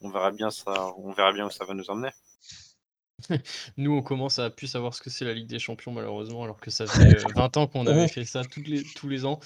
[0.00, 2.10] on verra bien ça, on verra bien où ça va nous emmener.
[3.76, 6.60] Nous, on commence à plus savoir ce que c'est la Ligue des Champions, malheureusement, alors
[6.60, 9.40] que ça fait euh, 20 ans qu'on avait fait ça toutes les, tous les ans.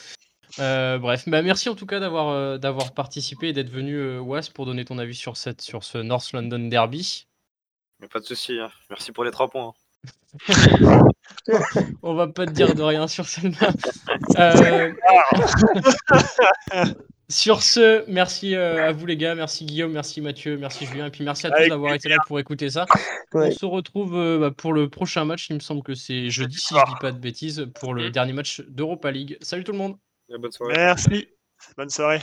[0.59, 4.21] Euh, bref, bah, merci en tout cas d'avoir euh, d'avoir participé et d'être venu, euh,
[4.21, 7.27] Was, pour donner ton avis sur, cette, sur ce North London Derby.
[8.01, 8.71] Mais pas de souci, hein.
[8.91, 9.73] merci pour les 3 points.
[12.03, 13.71] On va pas te dire de rien sur celle-là.
[14.39, 14.93] Euh,
[17.29, 21.11] sur ce, merci euh, à vous les gars, merci Guillaume, merci Mathieu, merci Julien, et
[21.11, 22.87] puis merci à tous d'avoir été là pour écouter ça.
[23.33, 23.49] Ouais.
[23.49, 26.59] On se retrouve euh, bah, pour le prochain match, il me semble que c'est jeudi,
[26.59, 28.11] si je dis pas de bêtises, pour le Mm.
[28.11, 29.39] dernier match d'Europa League.
[29.41, 29.97] Salut tout le monde
[30.77, 31.29] Merci.
[31.77, 32.21] Bonne soirée.